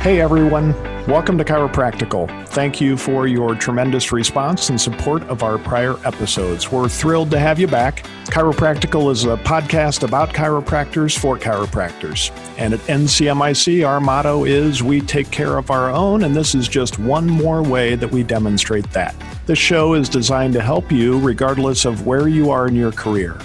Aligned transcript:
Hey 0.00 0.20
everyone, 0.20 0.74
welcome 1.08 1.36
to 1.38 1.44
Chiropractical. 1.44 2.48
Thank 2.50 2.80
you 2.80 2.96
for 2.96 3.26
your 3.26 3.56
tremendous 3.56 4.12
response 4.12 4.70
and 4.70 4.80
support 4.80 5.24
of 5.24 5.42
our 5.42 5.58
prior 5.58 5.96
episodes. 6.06 6.70
We're 6.70 6.88
thrilled 6.88 7.32
to 7.32 7.38
have 7.40 7.58
you 7.58 7.66
back. 7.66 8.04
Chiropractical 8.26 9.10
is 9.10 9.24
a 9.24 9.36
podcast 9.38 10.04
about 10.04 10.28
chiropractors 10.28 11.18
for 11.18 11.36
chiropractors. 11.36 12.30
And 12.56 12.74
at 12.74 12.80
NCMIC, 12.82 13.86
our 13.86 13.98
motto 13.98 14.44
is 14.44 14.84
We 14.84 15.00
take 15.00 15.32
care 15.32 15.58
of 15.58 15.68
our 15.68 15.90
own, 15.90 16.22
and 16.22 16.34
this 16.34 16.54
is 16.54 16.68
just 16.68 17.00
one 17.00 17.26
more 17.26 17.64
way 17.64 17.96
that 17.96 18.12
we 18.12 18.22
demonstrate 18.22 18.88
that. 18.92 19.16
This 19.46 19.58
show 19.58 19.94
is 19.94 20.08
designed 20.08 20.54
to 20.54 20.62
help 20.62 20.92
you 20.92 21.18
regardless 21.18 21.84
of 21.84 22.06
where 22.06 22.28
you 22.28 22.52
are 22.52 22.68
in 22.68 22.76
your 22.76 22.92
career. 22.92 23.36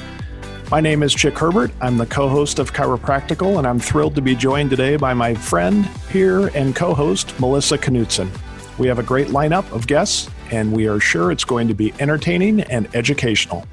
My 0.74 0.82
name 0.82 1.04
is 1.04 1.14
Chick 1.14 1.38
Herbert. 1.38 1.70
I'm 1.82 1.98
the 2.00 2.08
co 2.08 2.28
host 2.28 2.58
of 2.58 2.74
Chiropractical, 2.74 3.60
and 3.60 3.68
I'm 3.68 3.78
thrilled 3.78 4.16
to 4.16 4.24
be 4.24 4.34
joined 4.34 4.72
today 4.72 4.96
by 4.96 5.14
my 5.14 5.36
friend, 5.36 5.88
peer, 6.10 6.48
and 6.56 6.76
co 6.76 6.96
host, 6.96 7.40
Melissa 7.40 7.78
Knutson. 7.78 8.28
We 8.80 8.88
have 8.88 8.98
a 8.98 9.04
great 9.04 9.28
lineup 9.28 9.72
of 9.72 9.86
guests, 9.86 10.32
and 10.50 10.74
we 10.74 10.88
are 10.88 11.00
sure 11.00 11.32
it's 11.32 11.44
going 11.44 11.68
to 11.68 11.76
be 11.76 11.94
entertaining 12.00 12.62
and 12.62 12.90
educational. 12.96 13.68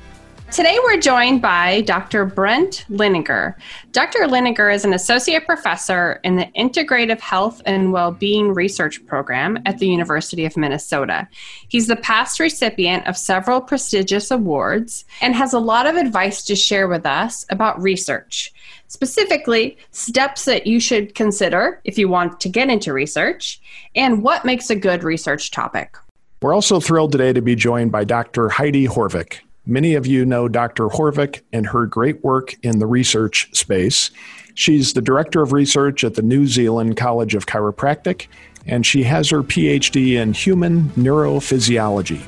Today, 0.50 0.76
we're 0.82 1.00
joined 1.00 1.40
by 1.40 1.82
Dr. 1.82 2.24
Brent 2.24 2.84
Leininger. 2.90 3.54
Dr. 3.92 4.26
Leininger 4.26 4.74
is 4.74 4.84
an 4.84 4.92
associate 4.92 5.46
professor 5.46 6.18
in 6.24 6.34
the 6.34 6.46
Integrative 6.56 7.20
Health 7.20 7.62
and 7.66 7.92
Wellbeing 7.92 8.52
Research 8.52 9.06
Program 9.06 9.60
at 9.64 9.78
the 9.78 9.86
University 9.86 10.44
of 10.44 10.56
Minnesota. 10.56 11.28
He's 11.68 11.86
the 11.86 11.94
past 11.94 12.40
recipient 12.40 13.06
of 13.06 13.16
several 13.16 13.60
prestigious 13.60 14.32
awards 14.32 15.04
and 15.20 15.36
has 15.36 15.52
a 15.52 15.60
lot 15.60 15.86
of 15.86 15.94
advice 15.94 16.42
to 16.46 16.56
share 16.56 16.88
with 16.88 17.06
us 17.06 17.46
about 17.50 17.80
research. 17.80 18.52
Specifically, 18.88 19.78
steps 19.92 20.46
that 20.46 20.66
you 20.66 20.80
should 20.80 21.14
consider 21.14 21.80
if 21.84 21.96
you 21.96 22.08
want 22.08 22.40
to 22.40 22.48
get 22.48 22.68
into 22.68 22.92
research, 22.92 23.60
and 23.94 24.24
what 24.24 24.44
makes 24.44 24.68
a 24.68 24.74
good 24.74 25.04
research 25.04 25.52
topic. 25.52 25.96
We're 26.42 26.54
also 26.54 26.80
thrilled 26.80 27.12
today 27.12 27.32
to 27.34 27.40
be 27.40 27.54
joined 27.54 27.92
by 27.92 28.02
Dr. 28.02 28.48
Heidi 28.48 28.88
Haavik. 28.88 29.42
Many 29.66 29.94
of 29.94 30.06
you 30.06 30.24
know 30.24 30.48
Dr. 30.48 30.88
Haavik 30.88 31.42
and 31.52 31.66
her 31.66 31.86
great 31.86 32.24
work 32.24 32.54
in 32.62 32.78
the 32.78 32.86
research 32.86 33.48
space. 33.54 34.10
She's 34.54 34.94
the 34.94 35.02
director 35.02 35.42
of 35.42 35.52
research 35.52 36.02
at 36.02 36.14
the 36.14 36.22
New 36.22 36.46
Zealand 36.46 36.96
College 36.96 37.34
of 37.34 37.46
Chiropractic, 37.46 38.26
and 38.66 38.84
she 38.84 39.02
has 39.02 39.28
her 39.30 39.42
PhD 39.42 40.14
in 40.14 40.32
human 40.32 40.88
neurophysiology. 40.90 42.22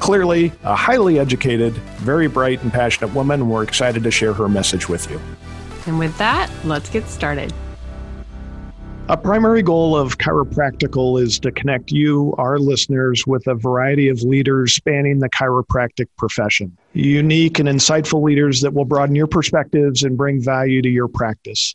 Clearly, 0.00 0.52
a 0.64 0.74
highly 0.74 1.18
educated, 1.18 1.74
very 1.98 2.26
bright, 2.26 2.62
and 2.62 2.72
passionate 2.72 3.14
woman. 3.14 3.48
We're 3.48 3.62
excited 3.62 4.02
to 4.02 4.10
share 4.10 4.34
her 4.34 4.48
message 4.48 4.88
with 4.88 5.10
you. 5.10 5.20
And 5.86 5.98
with 5.98 6.16
that, 6.18 6.50
let's 6.64 6.90
get 6.90 7.06
started. 7.06 7.52
A 9.10 9.18
primary 9.18 9.62
goal 9.62 9.94
of 9.94 10.16
Chiropractical 10.16 11.20
is 11.20 11.38
to 11.40 11.52
connect 11.52 11.92
you, 11.92 12.34
our 12.38 12.58
listeners, 12.58 13.26
with 13.26 13.46
a 13.46 13.54
variety 13.54 14.08
of 14.08 14.22
leaders 14.22 14.74
spanning 14.74 15.18
the 15.18 15.28
chiropractic 15.28 16.06
profession. 16.16 16.74
Unique 16.94 17.58
and 17.58 17.68
insightful 17.68 18.22
leaders 18.22 18.62
that 18.62 18.72
will 18.72 18.86
broaden 18.86 19.14
your 19.14 19.26
perspectives 19.26 20.04
and 20.04 20.16
bring 20.16 20.40
value 20.42 20.80
to 20.80 20.88
your 20.88 21.06
practice. 21.06 21.74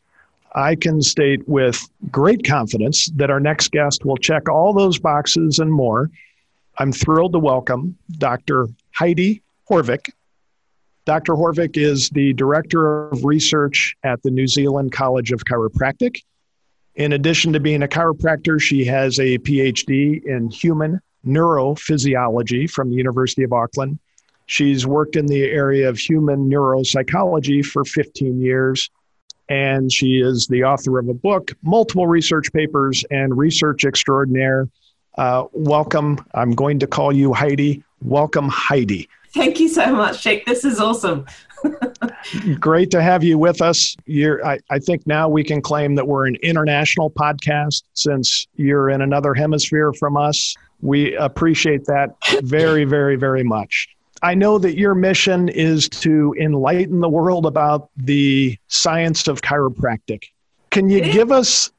I 0.55 0.73
can 0.73 1.03
state 1.03 1.47
with 1.47 1.87
great 2.09 2.47
confidence 2.47 3.11
that 3.17 3.29
our 3.29 3.39
next 3.39 3.69
guest 3.69 4.05
will 4.05 4.17
check 4.17 4.49
all 4.49 4.73
those 4.73 4.97
boxes 4.97 5.59
and 5.59 5.71
more. 5.71 6.09
I'm 6.79 6.91
thrilled 6.91 7.33
to 7.33 7.39
welcome 7.39 7.95
Dr. 8.17 8.69
Heidi 8.95 9.43
Haavik. 9.69 10.09
Dr. 11.05 11.33
Haavik 11.33 11.77
is 11.77 12.09
the 12.09 12.33
Director 12.33 13.07
of 13.09 13.23
Research 13.23 13.95
at 14.03 14.23
the 14.23 14.31
New 14.31 14.47
Zealand 14.47 14.93
College 14.93 15.31
of 15.31 15.45
Chiropractic 15.45 16.15
in 16.99 17.13
addition 17.13 17.53
to 17.53 17.61
being 17.61 17.81
a 17.81 17.87
chiropractor, 17.87 18.61
she 18.61 18.83
has 18.83 19.19
a 19.19 19.37
PhD 19.39 20.21
in 20.25 20.49
human 20.49 20.99
neurophysiology 21.25 22.69
from 22.69 22.89
the 22.89 22.97
University 22.97 23.43
of 23.43 23.53
Auckland. 23.53 23.97
She's 24.47 24.85
worked 24.85 25.15
in 25.15 25.25
the 25.25 25.43
area 25.43 25.87
of 25.87 25.97
human 25.97 26.49
neuropsychology 26.49 27.65
for 27.65 27.85
15 27.85 28.41
years, 28.41 28.89
and 29.47 29.89
she 29.91 30.19
is 30.19 30.47
the 30.47 30.65
author 30.65 30.99
of 30.99 31.07
a 31.07 31.13
book, 31.13 31.53
multiple 31.63 32.05
research 32.05 32.51
papers, 32.51 33.05
and 33.09 33.37
research 33.37 33.85
extraordinaire. 33.85 34.67
Uh, 35.17 35.45
welcome. 35.53 36.19
I'm 36.33 36.51
going 36.51 36.79
to 36.79 36.87
call 36.87 37.13
you 37.13 37.33
Heidi. 37.33 37.81
Welcome, 38.01 38.49
Heidi. 38.49 39.09
Thank 39.33 39.59
you 39.59 39.67
so 39.67 39.95
much, 39.95 40.23
Jake. 40.23 40.45
This 40.45 40.65
is 40.65 40.79
awesome. 40.79 41.25
Great 42.59 42.89
to 42.91 43.01
have 43.01 43.23
you 43.23 43.37
with 43.37 43.61
us. 43.61 43.95
You're, 44.05 44.45
I, 44.45 44.59
I 44.69 44.79
think 44.79 45.05
now 45.05 45.29
we 45.29 45.43
can 45.43 45.61
claim 45.61 45.95
that 45.95 46.07
we're 46.07 46.27
an 46.27 46.35
international 46.37 47.11
podcast 47.11 47.83
since 47.93 48.47
you're 48.55 48.89
in 48.89 49.01
another 49.01 49.33
hemisphere 49.33 49.93
from 49.93 50.17
us. 50.17 50.55
We 50.81 51.15
appreciate 51.15 51.85
that 51.85 52.15
very, 52.41 52.85
very, 52.85 53.17
very 53.17 53.43
much. 53.43 53.89
I 54.21 54.33
know 54.33 54.57
that 54.59 54.77
your 54.77 54.95
mission 54.95 55.49
is 55.49 55.87
to 55.89 56.35
enlighten 56.39 56.99
the 56.99 57.09
world 57.09 57.45
about 57.45 57.89
the 57.97 58.57
science 58.67 59.27
of 59.27 59.41
chiropractic. 59.41 60.23
Can 60.71 60.89
you 60.89 61.01
give 61.01 61.31
us 61.31 61.71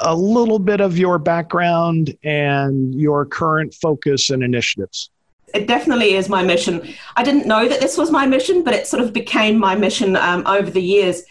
a 0.00 0.14
little 0.14 0.58
bit 0.58 0.80
of 0.80 0.98
your 0.98 1.18
background 1.18 2.16
and 2.24 2.94
your 2.94 3.24
current 3.24 3.74
focus 3.74 4.30
and 4.30 4.42
initiatives? 4.42 5.10
It 5.54 5.66
definitely 5.66 6.14
is 6.14 6.28
my 6.28 6.42
mission. 6.42 6.82
I 7.16 7.22
didn't 7.22 7.46
know 7.46 7.68
that 7.68 7.80
this 7.80 7.96
was 7.96 8.10
my 8.10 8.26
mission, 8.26 8.64
but 8.64 8.74
it 8.74 8.86
sort 8.86 9.02
of 9.02 9.12
became 9.12 9.56
my 9.58 9.74
mission 9.76 10.16
um, 10.16 10.46
over 10.46 10.70
the 10.70 10.82
years. 10.82 11.22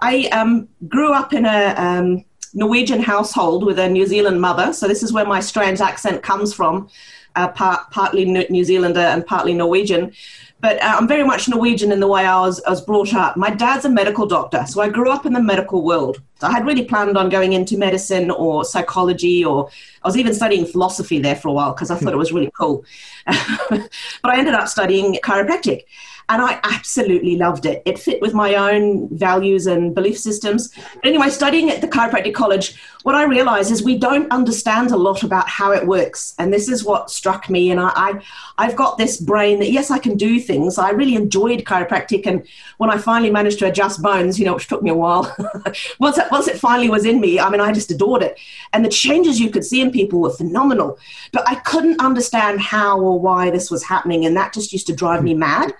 I 0.00 0.26
um, 0.32 0.68
grew 0.88 1.12
up 1.12 1.32
in 1.32 1.44
a 1.44 1.74
um, 1.76 2.24
Norwegian 2.54 3.00
household 3.00 3.64
with 3.64 3.78
a 3.78 3.88
New 3.88 4.06
Zealand 4.06 4.40
mother, 4.40 4.72
so 4.72 4.88
this 4.88 5.02
is 5.02 5.12
where 5.12 5.26
my 5.26 5.40
strange 5.40 5.80
accent 5.80 6.22
comes 6.22 6.54
from, 6.54 6.88
uh, 7.36 7.48
part, 7.48 7.90
partly 7.90 8.24
New 8.24 8.64
Zealander 8.64 9.00
and 9.00 9.26
partly 9.26 9.52
Norwegian. 9.54 10.12
But 10.60 10.82
uh, 10.82 10.96
I'm 10.98 11.06
very 11.06 11.24
much 11.24 11.46
Norwegian 11.46 11.92
in 11.92 12.00
the 12.00 12.06
way 12.06 12.24
I 12.24 12.40
was, 12.40 12.62
I 12.62 12.70
was 12.70 12.80
brought 12.80 13.12
up. 13.12 13.36
My 13.36 13.50
dad's 13.50 13.84
a 13.84 13.90
medical 13.90 14.24
doctor, 14.24 14.64
so 14.66 14.80
I 14.80 14.88
grew 14.88 15.10
up 15.10 15.26
in 15.26 15.34
the 15.34 15.42
medical 15.42 15.84
world. 15.84 16.22
I 16.40 16.52
had 16.52 16.64
really 16.64 16.84
planned 16.84 17.18
on 17.18 17.28
going 17.28 17.52
into 17.52 17.76
medicine 17.76 18.30
or 18.30 18.64
psychology, 18.64 19.44
or 19.44 19.68
I 20.02 20.08
was 20.08 20.16
even 20.16 20.32
studying 20.32 20.64
philosophy 20.64 21.18
there 21.18 21.36
for 21.36 21.48
a 21.48 21.52
while 21.52 21.72
because 21.72 21.90
I 21.90 21.96
thought 21.96 22.12
it 22.12 22.18
was 22.18 22.32
really 22.32 22.50
cool. 22.58 22.84
but 23.26 23.90
I 24.24 24.38
ended 24.38 24.54
up 24.54 24.68
studying 24.68 25.14
chiropractic 25.16 25.84
and 26.28 26.40
I 26.40 26.58
absolutely 26.64 27.36
loved 27.36 27.66
it. 27.66 27.82
It 27.84 27.98
fit 27.98 28.20
with 28.20 28.34
my 28.34 28.54
own 28.54 29.08
values 29.16 29.66
and 29.66 29.94
belief 29.94 30.18
systems. 30.18 30.70
But 30.94 31.06
anyway, 31.06 31.28
studying 31.28 31.70
at 31.70 31.80
the 31.80 31.88
chiropractic 31.88 32.34
college, 32.34 32.80
what 33.02 33.14
I 33.14 33.24
realized 33.24 33.70
is 33.70 33.82
we 33.82 33.98
don't 33.98 34.30
understand 34.32 34.90
a 34.90 34.96
lot 34.96 35.22
about 35.22 35.46
how 35.46 35.72
it 35.72 35.86
works, 35.86 36.34
and 36.38 36.52
this 36.52 36.68
is 36.68 36.84
what 36.84 37.10
struck 37.10 37.50
me. 37.50 37.70
And 37.70 37.78
I, 37.78 38.22
I 38.56 38.64
have 38.64 38.76
got 38.76 38.96
this 38.96 39.20
brain 39.20 39.58
that 39.58 39.70
yes, 39.70 39.90
I 39.90 39.98
can 39.98 40.16
do 40.16 40.40
things. 40.40 40.78
I 40.78 40.90
really 40.90 41.14
enjoyed 41.14 41.64
chiropractic, 41.64 42.26
and 42.26 42.46
when 42.78 42.90
I 42.90 42.96
finally 42.96 43.30
managed 43.30 43.58
to 43.58 43.66
adjust 43.66 44.00
bones, 44.00 44.38
you 44.38 44.46
know, 44.46 44.54
which 44.54 44.68
took 44.68 44.82
me 44.82 44.90
a 44.90 44.94
while, 44.94 45.34
once 45.98 46.16
it, 46.16 46.30
once 46.30 46.48
it 46.48 46.58
finally 46.58 46.88
was 46.88 47.04
in 47.04 47.20
me, 47.20 47.38
I 47.38 47.50
mean, 47.50 47.60
I 47.60 47.72
just 47.72 47.90
adored 47.90 48.22
it, 48.22 48.38
and 48.72 48.82
the 48.82 48.88
changes 48.88 49.38
you 49.38 49.50
could 49.50 49.64
see 49.64 49.82
in 49.82 49.90
people 49.90 50.20
were 50.20 50.30
phenomenal. 50.30 50.98
But 51.32 51.46
I 51.46 51.56
couldn't 51.56 52.00
understand 52.00 52.60
how 52.60 52.98
or 52.98 53.20
why 53.20 53.50
this 53.50 53.70
was 53.70 53.84
happening, 53.84 54.24
and 54.24 54.34
that 54.38 54.54
just 54.54 54.72
used 54.72 54.86
to 54.86 54.94
drive 54.94 55.22
me 55.22 55.34
mad. 55.34 55.74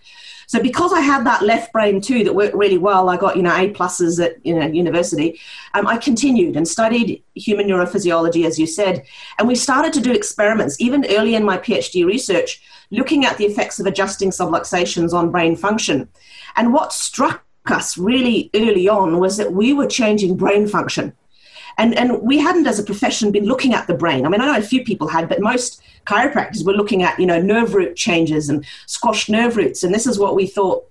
So 0.55 0.63
because 0.63 0.93
I 0.93 1.01
had 1.01 1.27
that 1.27 1.43
left 1.43 1.73
brain 1.73 2.01
too 2.01 2.23
that 2.23 2.33
worked 2.33 2.55
really 2.55 2.79
well, 2.79 3.09
I 3.09 3.17
got 3.17 3.37
you 3.37 3.43
know 3.43 3.53
A 3.53 3.73
pluses 3.73 4.25
at 4.25 4.37
you 4.47 4.55
know 4.55 4.65
university. 4.65 5.41
Um, 5.75 5.85
I 5.89 5.97
continued 5.97 6.57
and 6.57 6.69
studied 6.69 7.25
human 7.35 7.67
neurophysiology, 7.67 8.47
as 8.47 8.57
you 8.57 8.65
said, 8.65 9.05
and 9.37 9.49
we 9.49 9.57
started 9.57 9.93
to 9.95 10.01
do 10.01 10.13
experiments 10.13 10.81
even 10.81 11.07
early 11.11 11.35
in 11.35 11.43
my 11.43 11.59
PhD 11.59 12.07
research, 12.07 12.63
looking 12.93 13.25
at 13.25 13.37
the 13.37 13.47
effects 13.47 13.81
of 13.81 13.87
adjusting 13.87 14.31
subluxations 14.31 15.13
on 15.13 15.33
brain 15.33 15.57
function. 15.57 16.09
And 16.55 16.73
what 16.73 16.93
struck 16.93 17.45
us 17.67 17.99
really 17.99 18.51
early 18.55 18.89
on 18.89 19.19
was 19.19 19.37
that 19.39 19.53
we 19.53 19.73
were 19.73 19.89
changing 19.89 20.37
brain 20.37 20.69
function. 20.69 21.15
And, 21.79 21.95
and 21.95 22.23
we 22.23 22.39
hadn't, 22.39 22.67
as 22.67 22.79
a 22.79 22.85
profession, 22.85 23.33
been 23.33 23.47
looking 23.47 23.75
at 23.75 23.87
the 23.87 23.95
brain. 23.95 24.25
I 24.25 24.29
mean, 24.29 24.41
I 24.41 24.47
know 24.47 24.59
a 24.59 24.63
few 24.63 24.85
people 24.85 25.09
had, 25.09 25.29
but 25.29 25.41
most 25.41 25.83
chiropractors 26.07 26.65
were 26.65 26.73
looking 26.73 27.03
at, 27.03 27.19
you 27.19 27.27
know, 27.27 27.41
nerve 27.41 27.75
root 27.75 27.97
changes 27.97 28.49
and 28.49 28.65
squashed 28.87 29.29
nerve 29.29 29.57
roots. 29.57 29.83
And 29.83 29.95
this 29.95 30.07
is 30.07 30.19
what 30.19 30.35
we 30.35 30.47
thought 30.47 30.87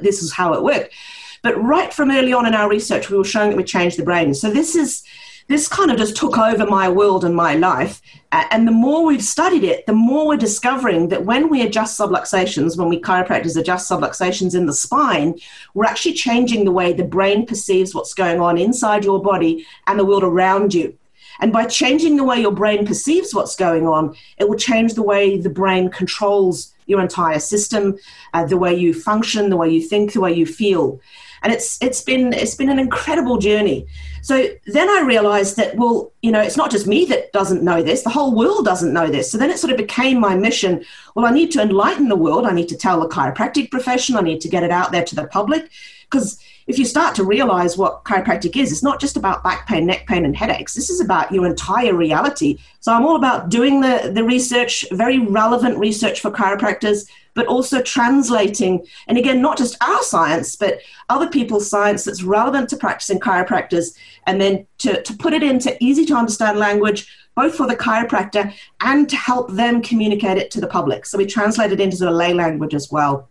this 0.00 0.22
is 0.22 0.32
how 0.32 0.54
it 0.54 0.62
worked. 0.62 0.94
But 1.42 1.60
right 1.62 1.92
from 1.92 2.10
early 2.10 2.32
on 2.32 2.46
in 2.46 2.54
our 2.54 2.68
research, 2.68 3.10
we 3.10 3.16
were 3.16 3.24
showing 3.24 3.50
that 3.50 3.56
we 3.56 3.64
changed 3.64 3.98
the 3.98 4.04
brain. 4.04 4.34
So 4.34 4.50
this 4.50 4.74
is 4.74 5.02
this 5.50 5.66
kind 5.66 5.90
of 5.90 5.98
just 5.98 6.16
took 6.16 6.38
over 6.38 6.64
my 6.64 6.88
world 6.88 7.24
and 7.24 7.34
my 7.34 7.56
life. 7.56 8.00
And 8.30 8.68
the 8.68 8.72
more 8.72 9.04
we've 9.04 9.22
studied 9.22 9.64
it, 9.64 9.84
the 9.84 9.92
more 9.92 10.28
we're 10.28 10.36
discovering 10.36 11.08
that 11.08 11.24
when 11.24 11.48
we 11.48 11.62
adjust 11.62 11.98
subluxations, 11.98 12.78
when 12.78 12.88
we 12.88 13.00
chiropractors 13.00 13.58
adjust 13.58 13.90
subluxations 13.90 14.54
in 14.54 14.66
the 14.66 14.72
spine, 14.72 15.34
we're 15.74 15.86
actually 15.86 16.12
changing 16.12 16.64
the 16.64 16.70
way 16.70 16.92
the 16.92 17.02
brain 17.02 17.46
perceives 17.46 17.96
what's 17.96 18.14
going 18.14 18.40
on 18.40 18.58
inside 18.58 19.04
your 19.04 19.20
body 19.20 19.66
and 19.88 19.98
the 19.98 20.04
world 20.04 20.22
around 20.22 20.72
you. 20.72 20.96
And 21.40 21.52
by 21.52 21.64
changing 21.64 22.16
the 22.16 22.24
way 22.24 22.40
your 22.40 22.52
brain 22.52 22.86
perceives 22.86 23.34
what's 23.34 23.56
going 23.56 23.88
on, 23.88 24.14
it 24.38 24.48
will 24.48 24.56
change 24.56 24.94
the 24.94 25.02
way 25.02 25.36
the 25.36 25.50
brain 25.50 25.90
controls 25.90 26.72
your 26.86 27.00
entire 27.00 27.40
system, 27.40 27.98
uh, 28.34 28.44
the 28.44 28.56
way 28.56 28.72
you 28.72 28.94
function, 28.94 29.50
the 29.50 29.56
way 29.56 29.70
you 29.70 29.82
think, 29.82 30.12
the 30.12 30.20
way 30.20 30.32
you 30.32 30.46
feel. 30.46 31.00
And 31.42 31.52
it's 31.52 31.80
it's 31.82 32.02
been 32.02 32.32
it's 32.32 32.54
been 32.54 32.70
an 32.70 32.78
incredible 32.78 33.38
journey. 33.38 33.86
So 34.22 34.48
then 34.66 34.88
I 34.90 35.02
realized 35.06 35.56
that 35.56 35.76
well, 35.76 36.12
you 36.22 36.30
know, 36.30 36.40
it's 36.40 36.56
not 36.56 36.70
just 36.70 36.86
me 36.86 37.04
that 37.06 37.32
doesn't 37.32 37.62
know 37.62 37.82
this; 37.82 38.02
the 38.02 38.10
whole 38.10 38.34
world 38.34 38.64
doesn't 38.64 38.92
know 38.92 39.08
this. 39.08 39.30
So 39.30 39.38
then 39.38 39.50
it 39.50 39.58
sort 39.58 39.70
of 39.72 39.76
became 39.76 40.20
my 40.20 40.36
mission. 40.36 40.84
Well, 41.14 41.26
I 41.26 41.30
need 41.30 41.50
to 41.52 41.62
enlighten 41.62 42.08
the 42.08 42.16
world. 42.16 42.46
I 42.46 42.52
need 42.52 42.68
to 42.68 42.76
tell 42.76 43.00
the 43.00 43.08
chiropractic 43.08 43.70
profession. 43.70 44.16
I 44.16 44.22
need 44.22 44.40
to 44.42 44.48
get 44.48 44.62
it 44.62 44.70
out 44.70 44.92
there 44.92 45.04
to 45.04 45.14
the 45.14 45.26
public 45.26 45.70
because 46.10 46.42
if 46.66 46.78
you 46.78 46.84
start 46.84 47.14
to 47.16 47.24
realize 47.24 47.76
what 47.76 48.04
chiropractic 48.04 48.56
is, 48.56 48.70
it's 48.70 48.82
not 48.82 49.00
just 49.00 49.16
about 49.16 49.42
back 49.42 49.66
pain, 49.66 49.86
neck 49.86 50.06
pain, 50.06 50.24
and 50.24 50.36
headaches. 50.36 50.74
This 50.74 50.90
is 50.90 51.00
about 51.00 51.32
your 51.32 51.46
entire 51.46 51.94
reality. 51.94 52.58
So 52.80 52.92
I'm 52.92 53.04
all 53.04 53.16
about 53.16 53.48
doing 53.48 53.80
the, 53.80 54.10
the 54.14 54.22
research, 54.22 54.84
very 54.92 55.18
relevant 55.18 55.78
research 55.78 56.20
for 56.20 56.30
chiropractors, 56.30 57.08
but 57.34 57.46
also 57.46 57.80
translating, 57.82 58.84
and 59.06 59.16
again, 59.16 59.40
not 59.40 59.58
just 59.58 59.76
our 59.82 60.02
science, 60.02 60.56
but 60.56 60.80
other 61.08 61.28
people's 61.28 61.68
science 61.68 62.04
that's 62.04 62.22
relevant 62.22 62.68
to 62.68 62.76
practicing 62.76 63.20
chiropractors, 63.20 63.96
and 64.26 64.40
then 64.40 64.66
to, 64.78 65.02
to 65.02 65.14
put 65.14 65.32
it 65.32 65.42
into 65.42 65.76
easy 65.82 66.04
to 66.06 66.14
understand 66.14 66.58
language, 66.58 67.12
both 67.36 67.54
for 67.54 67.66
the 67.66 67.76
chiropractor 67.76 68.52
and 68.80 69.08
to 69.08 69.16
help 69.16 69.50
them 69.52 69.80
communicate 69.80 70.36
it 70.36 70.50
to 70.50 70.60
the 70.60 70.66
public. 70.66 71.06
So 71.06 71.16
we 71.16 71.26
translate 71.26 71.72
it 71.72 71.80
into 71.80 71.96
the 71.96 72.10
lay 72.10 72.34
language 72.34 72.74
as 72.74 72.90
well. 72.90 73.28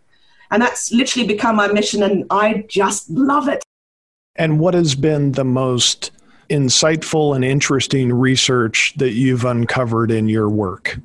And 0.50 0.60
that's 0.60 0.90
literally 0.90 1.28
become 1.28 1.56
my 1.56 1.68
mission, 1.68 2.02
and 2.02 2.24
I 2.30 2.64
just 2.68 3.08
love 3.10 3.48
it. 3.48 3.62
And 4.36 4.58
what 4.58 4.74
has 4.74 4.94
been 4.94 5.32
the 5.32 5.44
most 5.44 6.10
insightful 6.48 7.36
and 7.36 7.44
interesting 7.44 8.12
research 8.12 8.94
that 8.96 9.12
you've 9.12 9.44
uncovered 9.44 10.10
in 10.10 10.28
your 10.28 10.48
work? 10.48 10.98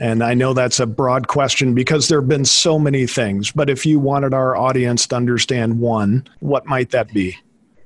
And 0.00 0.22
I 0.22 0.34
know 0.34 0.54
that's 0.54 0.80
a 0.80 0.86
broad 0.86 1.26
question 1.28 1.74
because 1.74 2.08
there 2.08 2.20
have 2.20 2.28
been 2.28 2.44
so 2.44 2.78
many 2.78 3.06
things, 3.06 3.50
but 3.50 3.68
if 3.68 3.84
you 3.84 3.98
wanted 3.98 4.32
our 4.32 4.56
audience 4.56 5.06
to 5.08 5.16
understand 5.16 5.80
one, 5.80 6.26
what 6.40 6.66
might 6.66 6.90
that 6.90 7.12
be? 7.12 7.36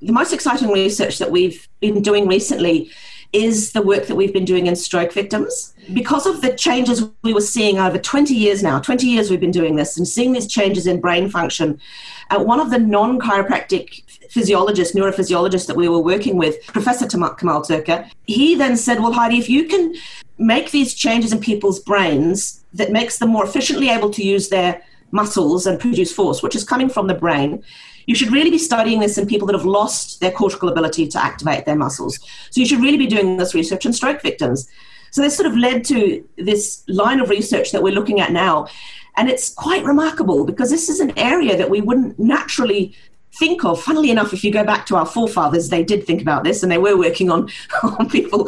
The 0.01 0.11
most 0.11 0.33
exciting 0.33 0.69
research 0.69 1.17
that 1.17 1.31
we've 1.31 1.67
been 1.79 2.01
doing 2.01 2.27
recently 2.27 2.91
is 3.33 3.71
the 3.71 3.81
work 3.81 4.05
that 4.05 4.15
we've 4.15 4.31
been 4.31 4.45
doing 4.45 4.67
in 4.67 4.75
stroke 4.75 5.11
victims. 5.11 5.73
Because 5.91 6.25
of 6.25 6.41
the 6.41 6.55
changes 6.55 7.09
we 7.23 7.33
were 7.33 7.41
seeing 7.41 7.79
over 7.79 7.97
20 7.97 8.33
years 8.33 8.63
now, 8.63 8.79
20 8.79 9.07
years 9.07 9.29
we've 9.29 9.39
been 9.39 9.51
doing 9.51 9.75
this 9.75 9.97
and 9.97 10.07
seeing 10.07 10.31
these 10.31 10.47
changes 10.47 10.87
in 10.87 11.01
brain 11.01 11.29
function, 11.29 11.79
uh, 12.29 12.41
one 12.41 12.59
of 12.59 12.69
the 12.69 12.79
non 12.79 13.19
chiropractic 13.19 14.03
physiologists, 14.29 14.95
neurophysiologists 14.95 15.67
that 15.67 15.75
we 15.75 15.89
were 15.89 15.99
working 15.99 16.37
with, 16.37 16.65
Professor 16.67 17.07
Kemal 17.07 17.35
Türker, 17.35 18.09
he 18.25 18.55
then 18.55 18.77
said, 18.77 18.99
Well, 18.99 19.11
Heidi, 19.11 19.39
if 19.39 19.49
you 19.49 19.65
can 19.65 19.93
make 20.37 20.71
these 20.71 20.93
changes 20.93 21.33
in 21.33 21.39
people's 21.39 21.79
brains 21.79 22.63
that 22.73 22.91
makes 22.91 23.17
them 23.17 23.29
more 23.29 23.45
efficiently 23.45 23.89
able 23.89 24.09
to 24.11 24.23
use 24.23 24.49
their 24.49 24.81
muscles 25.11 25.67
and 25.67 25.79
produce 25.79 26.11
force, 26.11 26.41
which 26.41 26.55
is 26.55 26.63
coming 26.63 26.89
from 26.89 27.07
the 27.07 27.13
brain, 27.13 27.63
you 28.05 28.15
should 28.15 28.31
really 28.31 28.49
be 28.49 28.57
studying 28.57 28.99
this 28.99 29.17
in 29.17 29.27
people 29.27 29.47
that 29.47 29.55
have 29.55 29.65
lost 29.65 30.19
their 30.19 30.31
cortical 30.31 30.69
ability 30.69 31.07
to 31.07 31.23
activate 31.23 31.65
their 31.65 31.75
muscles. 31.75 32.19
So 32.49 32.59
you 32.59 32.65
should 32.65 32.81
really 32.81 32.97
be 32.97 33.07
doing 33.07 33.37
this 33.37 33.53
research 33.53 33.85
in 33.85 33.93
stroke 33.93 34.21
victims. 34.21 34.67
So 35.11 35.21
this 35.21 35.37
sort 35.37 35.47
of 35.47 35.55
led 35.55 35.85
to 35.85 36.27
this 36.37 36.83
line 36.87 37.19
of 37.19 37.29
research 37.29 37.71
that 37.71 37.83
we're 37.83 37.93
looking 37.93 38.19
at 38.19 38.31
now. 38.31 38.67
And 39.15 39.29
it's 39.29 39.53
quite 39.53 39.83
remarkable 39.83 40.43
because 40.43 40.71
this 40.71 40.89
is 40.89 40.99
an 40.99 41.17
area 41.17 41.55
that 41.55 41.69
we 41.69 41.81
wouldn't 41.81 42.17
naturally 42.17 42.95
think 43.35 43.63
of. 43.63 43.81
Funnily 43.81 44.09
enough, 44.11 44.33
if 44.33 44.43
you 44.43 44.51
go 44.51 44.63
back 44.63 44.85
to 44.87 44.95
our 44.95 45.05
forefathers, 45.05 45.69
they 45.69 45.83
did 45.83 46.05
think 46.05 46.21
about 46.21 46.43
this 46.43 46.63
and 46.63 46.71
they 46.71 46.77
were 46.77 46.97
working 46.97 47.29
on, 47.29 47.49
on 47.83 48.09
people 48.09 48.47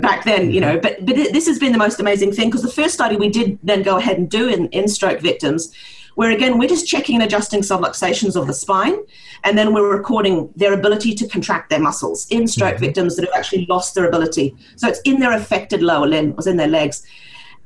back 0.00 0.24
then, 0.24 0.50
you 0.50 0.60
know. 0.60 0.78
Mm-hmm. 0.78 1.04
But, 1.04 1.06
but 1.06 1.16
this 1.32 1.46
has 1.46 1.58
been 1.58 1.72
the 1.72 1.78
most 1.78 2.00
amazing 2.00 2.32
thing 2.32 2.48
because 2.48 2.62
the 2.62 2.72
first 2.72 2.94
study 2.94 3.16
we 3.16 3.28
did 3.28 3.58
then 3.62 3.82
go 3.82 3.96
ahead 3.96 4.18
and 4.18 4.30
do 4.30 4.48
in, 4.48 4.68
in 4.68 4.88
stroke 4.88 5.20
victims 5.20 5.74
where 6.18 6.32
again 6.32 6.58
we're 6.58 6.68
just 6.68 6.84
checking 6.84 7.14
and 7.14 7.22
adjusting 7.22 7.60
subluxations 7.60 8.34
of 8.34 8.48
the 8.48 8.52
spine 8.52 8.96
and 9.44 9.56
then 9.56 9.72
we're 9.72 9.88
recording 9.88 10.52
their 10.56 10.72
ability 10.72 11.14
to 11.14 11.28
contract 11.28 11.70
their 11.70 11.78
muscles 11.78 12.26
in 12.30 12.48
stroke 12.48 12.74
mm-hmm. 12.74 12.86
victims 12.86 13.14
that 13.14 13.24
have 13.24 13.34
actually 13.36 13.64
lost 13.66 13.94
their 13.94 14.08
ability 14.08 14.52
so 14.74 14.88
it's 14.88 15.00
in 15.02 15.20
their 15.20 15.32
affected 15.32 15.80
lower 15.80 16.08
limb 16.08 16.34
was 16.34 16.48
in 16.48 16.56
their 16.56 16.66
legs 16.66 17.06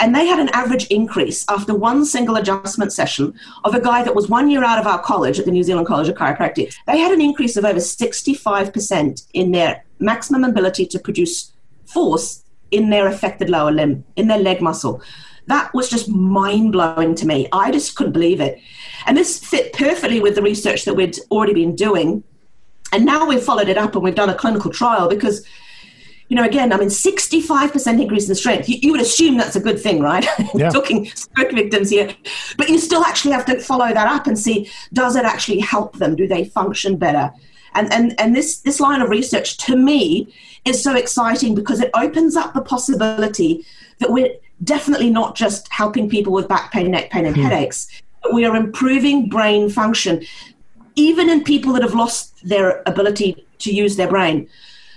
and 0.00 0.14
they 0.14 0.26
had 0.26 0.38
an 0.38 0.50
average 0.50 0.87
increase 0.88 1.46
after 1.49 1.75
one 1.75 2.04
single 2.04 2.37
adjustment 2.37 2.93
session 2.93 3.32
of 3.64 3.75
a 3.75 3.81
guy 3.81 4.02
that 4.02 4.14
was 4.14 4.28
one 4.28 4.50
year 4.50 4.62
out 4.62 4.78
of 4.78 4.87
our 4.87 5.00
college 5.00 5.38
at 5.38 5.46
the 5.46 5.50
New 5.50 5.62
Zealand 5.62 5.87
College 5.87 6.08
of 6.08 6.16
Chiropractic. 6.16 6.75
They 6.87 6.98
had 6.98 7.12
an 7.12 7.20
increase 7.20 7.56
of 7.56 7.64
over 7.64 7.78
65% 7.78 9.26
in 9.32 9.52
their 9.52 9.84
maximum 10.00 10.44
ability 10.44 10.87
to 10.87 10.98
produce 10.98 11.52
force 11.84 12.43
in 12.70 12.90
their 12.90 13.06
affected 13.06 13.48
lower 13.48 13.70
limb, 13.70 14.05
in 14.16 14.26
their 14.26 14.38
leg 14.38 14.60
muscle. 14.60 15.00
That 15.47 15.73
was 15.75 15.91
just 15.91 16.09
mind 16.09 16.73
blowing 16.73 17.15
to 17.17 17.27
me. 17.27 17.49
I 17.53 17.71
just 17.71 17.97
couldn't 17.97 18.12
believe 18.12 18.41
it. 18.41 18.61
And 19.06 19.17
this 19.17 19.44
fit 19.44 19.73
perfectly 19.73 20.21
with 20.21 20.35
the 20.35 20.43
research 20.43 20.85
that 20.85 20.94
we'd 20.94 21.19
already 21.31 21.55
been 21.55 21.75
doing. 21.75 22.23
And 22.93 23.05
now 23.05 23.27
we've 23.27 23.43
followed 23.43 23.69
it 23.69 23.79
up 23.79 23.94
and 23.94 24.05
we've 24.05 24.15
done 24.15 24.31
a 24.31 24.35
clinical 24.35 24.71
trial 24.71 25.09
because, 25.09 25.44
you 26.29 26.37
know, 26.37 26.44
again, 26.44 26.73
I 26.73 26.77
mean, 26.77 26.89
65% 26.89 28.00
increase 28.00 28.29
in 28.29 28.35
strength. 28.35 28.69
You, 28.69 28.79
you 28.81 28.93
would 28.93 29.00
assume 29.00 29.37
that's 29.37 29.56
a 29.56 29.61
good 29.61 29.81
thing, 29.81 30.00
right? 30.00 30.27
Yeah. 30.55 30.69
talking 30.71 31.06
stroke 31.06 31.53
victims 31.53 31.91
here. 31.91 32.15
But 32.56 32.69
you 32.69 32.79
still 32.79 33.05
actually 33.05 33.33
have 33.33 33.47
to 33.47 33.59
follow 33.61 33.89
that 33.89 34.06
up 34.06 34.27
and 34.27 34.39
see 34.39 34.71
does 34.93 35.17
it 35.17 35.25
actually 35.25 35.61
help 35.61 35.97
them? 35.97 36.15
Do 36.15 36.29
they 36.29 36.44
function 36.44 36.97
better? 36.97 37.33
And, 37.75 37.93
and, 37.93 38.19
and 38.21 38.37
this, 38.37 38.61
this 38.61 38.81
line 38.81 39.00
of 39.00 39.09
research 39.09 39.56
to 39.59 39.77
me 39.77 40.33
is 40.65 40.83
so 40.83 40.94
exciting 40.94 41.55
because 41.55 41.81
it 41.81 41.91
opens 41.94 42.37
up 42.37 42.55
the 42.55 42.61
possibility 42.61 43.65
that 43.99 44.11
we're 44.11 44.31
definitely 44.64 45.11
not 45.11 45.35
just 45.35 45.69
helping 45.73 46.09
people 46.09 46.32
with 46.32 46.49
back 46.49 46.73
pain, 46.73 46.91
neck 46.91 47.11
pain, 47.11 47.26
and 47.26 47.37
hmm. 47.37 47.43
headaches, 47.43 47.88
but 48.23 48.32
we 48.32 48.44
are 48.44 48.56
improving 48.56 49.29
brain 49.29 49.69
function, 49.69 50.25
even 50.94 51.29
in 51.29 51.43
people 51.43 51.73
that 51.73 51.82
have 51.82 51.94
lost 51.94 52.47
their 52.47 52.82
ability 52.87 53.47
to 53.59 53.73
use 53.73 53.97
their 53.97 54.09
brain. 54.09 54.49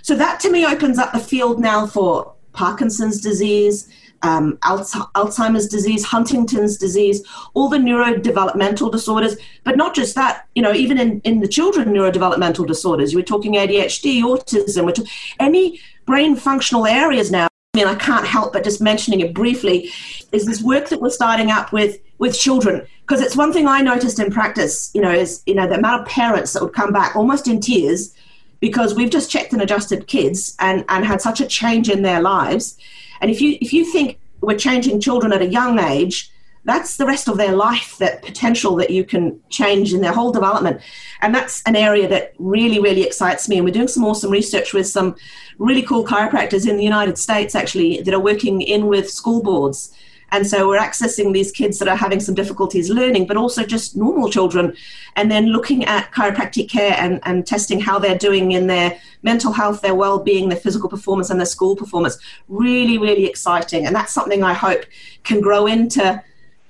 So 0.02 0.14
that 0.16 0.40
to 0.40 0.50
me 0.50 0.64
opens 0.64 0.98
up 0.98 1.12
the 1.12 1.18
field 1.18 1.58
now 1.58 1.86
for 1.86 2.32
Parkinson's 2.52 3.20
disease, 3.20 3.88
um, 4.22 4.56
Alzheimer's 4.62 5.68
disease, 5.68 6.04
Huntington's 6.04 6.76
disease, 6.78 7.22
all 7.54 7.68
the 7.68 7.76
neurodevelopmental 7.76 8.90
disorders, 8.90 9.36
but 9.64 9.76
not 9.76 9.94
just 9.94 10.14
that, 10.14 10.46
you 10.54 10.62
know, 10.62 10.72
even 10.72 10.98
in, 10.98 11.20
in 11.20 11.40
the 11.40 11.48
children 11.48 11.88
neurodevelopmental 11.88 12.66
disorders, 12.66 13.12
you 13.12 13.18
were 13.18 13.24
talking 13.24 13.54
ADHD, 13.54 14.22
autism, 14.22 14.84
which 14.84 15.00
any 15.38 15.80
brain 16.06 16.34
functional 16.36 16.86
areas 16.86 17.30
now 17.30 17.48
Mean, 17.76 17.86
I 17.86 17.94
can't 17.94 18.26
help 18.26 18.54
but 18.54 18.64
just 18.64 18.80
mentioning 18.80 19.20
it 19.20 19.34
briefly, 19.34 19.90
is 20.32 20.46
this 20.46 20.62
work 20.62 20.88
that 20.88 21.00
we're 21.00 21.10
starting 21.10 21.50
up 21.50 21.72
with 21.72 21.98
with 22.18 22.34
children. 22.34 22.86
Because 23.02 23.20
it's 23.20 23.36
one 23.36 23.52
thing 23.52 23.68
I 23.68 23.82
noticed 23.82 24.18
in 24.18 24.32
practice, 24.32 24.90
you 24.94 25.00
know, 25.00 25.12
is 25.12 25.42
you 25.46 25.54
know 25.54 25.66
the 25.66 25.76
amount 25.76 26.02
of 26.02 26.08
parents 26.08 26.54
that 26.54 26.62
would 26.62 26.72
come 26.72 26.92
back 26.92 27.14
almost 27.14 27.46
in 27.46 27.60
tears 27.60 28.14
because 28.60 28.94
we've 28.94 29.10
just 29.10 29.30
checked 29.30 29.52
and 29.52 29.60
adjusted 29.60 30.06
kids 30.06 30.56
and 30.58 30.84
and 30.88 31.04
had 31.04 31.20
such 31.20 31.40
a 31.40 31.46
change 31.46 31.90
in 31.90 32.02
their 32.02 32.20
lives. 32.20 32.78
And 33.20 33.30
if 33.30 33.40
you 33.40 33.58
if 33.60 33.72
you 33.72 33.84
think 33.84 34.18
we're 34.40 34.58
changing 34.58 35.00
children 35.00 35.32
at 35.32 35.42
a 35.42 35.46
young 35.46 35.78
age, 35.78 36.30
that's 36.66 36.96
the 36.96 37.06
rest 37.06 37.28
of 37.28 37.38
their 37.38 37.54
life 37.54 37.96
that 37.98 38.22
potential 38.22 38.76
that 38.76 38.90
you 38.90 39.04
can 39.04 39.40
change 39.48 39.94
in 39.94 40.00
their 40.00 40.12
whole 40.12 40.32
development 40.32 40.80
and 41.22 41.34
that's 41.34 41.62
an 41.64 41.76
area 41.76 42.06
that 42.08 42.34
really 42.38 42.80
really 42.80 43.02
excites 43.02 43.48
me 43.48 43.56
and 43.56 43.64
we're 43.64 43.72
doing 43.72 43.88
some 43.88 44.04
awesome 44.04 44.30
research 44.30 44.74
with 44.74 44.86
some 44.86 45.16
really 45.58 45.82
cool 45.82 46.04
chiropractors 46.04 46.68
in 46.68 46.76
the 46.76 46.84
united 46.84 47.16
states 47.16 47.54
actually 47.54 48.02
that 48.02 48.12
are 48.12 48.20
working 48.20 48.60
in 48.60 48.86
with 48.86 49.08
school 49.08 49.42
boards 49.42 49.96
and 50.32 50.46
so 50.46 50.68
we're 50.68 50.78
accessing 50.78 51.32
these 51.32 51.52
kids 51.52 51.78
that 51.78 51.88
are 51.88 51.96
having 51.96 52.18
some 52.18 52.34
difficulties 52.34 52.90
learning, 52.90 53.26
but 53.26 53.36
also 53.36 53.64
just 53.64 53.96
normal 53.96 54.28
children, 54.28 54.76
and 55.14 55.30
then 55.30 55.46
looking 55.46 55.84
at 55.84 56.10
chiropractic 56.12 56.68
care 56.68 56.96
and, 56.98 57.20
and 57.22 57.46
testing 57.46 57.80
how 57.80 57.98
they're 57.98 58.18
doing 58.18 58.52
in 58.52 58.66
their 58.66 58.98
mental 59.22 59.52
health, 59.52 59.82
their 59.82 59.94
well 59.94 60.18
being, 60.18 60.48
their 60.48 60.58
physical 60.58 60.88
performance, 60.88 61.30
and 61.30 61.38
their 61.38 61.46
school 61.46 61.76
performance. 61.76 62.18
Really, 62.48 62.98
really 62.98 63.24
exciting. 63.24 63.86
And 63.86 63.94
that's 63.94 64.12
something 64.12 64.42
I 64.42 64.52
hope 64.52 64.84
can 65.22 65.40
grow 65.40 65.66
into 65.66 66.22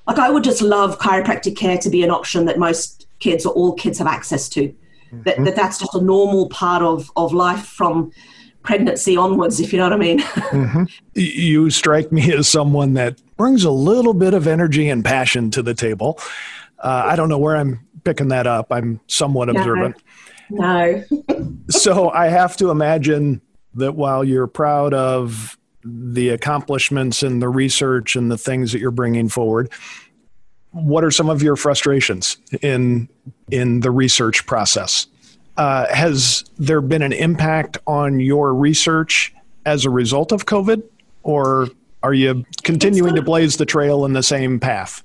like 0.06 0.18
I 0.18 0.30
would 0.30 0.44
just 0.44 0.62
love 0.62 0.98
chiropractic 0.98 1.56
care 1.56 1.78
to 1.78 1.90
be 1.90 2.02
an 2.02 2.10
option 2.10 2.44
that 2.46 2.58
most 2.58 3.06
kids 3.18 3.44
or 3.44 3.52
all 3.54 3.72
kids 3.74 3.98
have 3.98 4.06
access 4.06 4.48
to. 4.50 4.68
Mm-hmm. 4.68 5.22
That, 5.22 5.44
that 5.44 5.56
that's 5.56 5.78
just 5.78 5.94
a 5.94 6.00
normal 6.00 6.48
part 6.48 6.82
of, 6.82 7.10
of 7.16 7.32
life 7.32 7.64
from 7.66 8.12
pregnancy 8.62 9.16
onwards, 9.16 9.60
if 9.60 9.72
you 9.72 9.78
know 9.78 9.84
what 9.84 9.92
I 9.92 9.96
mean. 9.96 10.18
mm-hmm. 10.20 10.84
You 11.14 11.70
strike 11.70 12.10
me 12.12 12.32
as 12.32 12.48
someone 12.48 12.94
that 12.94 13.20
brings 13.36 13.64
a 13.64 13.70
little 13.70 14.14
bit 14.14 14.34
of 14.34 14.46
energy 14.46 14.88
and 14.88 15.04
passion 15.04 15.50
to 15.52 15.62
the 15.62 15.74
table. 15.74 16.18
Uh, 16.78 17.04
I 17.06 17.16
don't 17.16 17.28
know 17.28 17.38
where 17.38 17.56
I'm 17.56 17.86
picking 18.04 18.28
that 18.28 18.46
up. 18.46 18.72
I'm 18.72 19.00
somewhat 19.06 19.48
no. 19.48 19.58
observant. 19.58 20.02
No. 20.50 21.04
so 21.70 22.10
I 22.10 22.26
have 22.28 22.56
to 22.58 22.70
imagine 22.70 23.40
that 23.74 23.94
while 23.94 24.24
you're 24.24 24.46
proud 24.46 24.94
of 24.94 25.58
the 25.88 26.30
accomplishments 26.30 27.22
and 27.22 27.40
the 27.40 27.48
research 27.48 28.16
and 28.16 28.30
the 28.30 28.38
things 28.38 28.72
that 28.72 28.80
you're 28.80 28.90
bringing 28.90 29.28
forward 29.28 29.70
what 30.76 31.02
are 31.04 31.10
some 31.10 31.30
of 31.30 31.42
your 31.42 31.56
frustrations 31.56 32.36
in 32.60 33.08
in 33.50 33.80
the 33.80 33.90
research 33.90 34.46
process? 34.46 35.06
Uh, 35.56 35.86
has 35.92 36.44
there 36.58 36.82
been 36.82 37.00
an 37.00 37.12
impact 37.12 37.78
on 37.86 38.20
your 38.20 38.54
research 38.54 39.32
as 39.64 39.86
a 39.86 39.90
result 39.90 40.30
of 40.30 40.44
covid 40.44 40.82
or 41.22 41.68
are 42.02 42.12
you 42.12 42.44
continuing 42.62 43.14
to 43.14 43.22
blaze 43.22 43.56
the 43.56 43.64
trail 43.64 44.04
in 44.04 44.12
the 44.12 44.22
same 44.22 44.60
path 44.60 45.02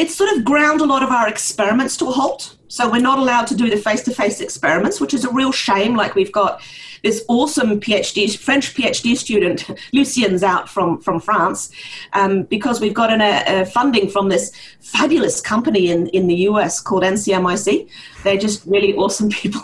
it's 0.00 0.16
sort 0.16 0.34
of 0.34 0.44
ground 0.44 0.80
a 0.80 0.86
lot 0.86 1.02
of 1.02 1.10
our 1.10 1.28
experiments 1.28 1.94
to 1.98 2.06
a 2.06 2.10
halt. 2.10 2.56
So 2.68 2.90
we're 2.90 3.02
not 3.02 3.18
allowed 3.18 3.46
to 3.48 3.54
do 3.54 3.68
the 3.68 3.76
face-to-face 3.76 4.40
experiments, 4.40 4.98
which 4.98 5.12
is 5.12 5.24
a 5.24 5.30
real 5.30 5.52
shame. 5.52 5.94
Like 5.94 6.14
we've 6.14 6.32
got 6.32 6.62
this 7.02 7.22
awesome 7.28 7.80
PhD, 7.80 8.34
French 8.38 8.74
PhD 8.74 9.14
student, 9.16 9.68
Lucien's 9.92 10.42
out 10.42 10.70
from, 10.70 11.00
from 11.00 11.20
France, 11.20 11.70
um, 12.14 12.44
because 12.44 12.80
we've 12.80 12.94
gotten 12.94 13.20
a, 13.20 13.44
a, 13.46 13.66
funding 13.66 14.08
from 14.08 14.30
this 14.30 14.52
fabulous 14.80 15.40
company 15.40 15.90
in, 15.90 16.06
in 16.08 16.28
the 16.28 16.36
US 16.48 16.80
called 16.80 17.02
NCMIC. 17.02 17.88
They're 18.24 18.38
just 18.38 18.64
really 18.66 18.94
awesome 18.94 19.28
people. 19.42 19.62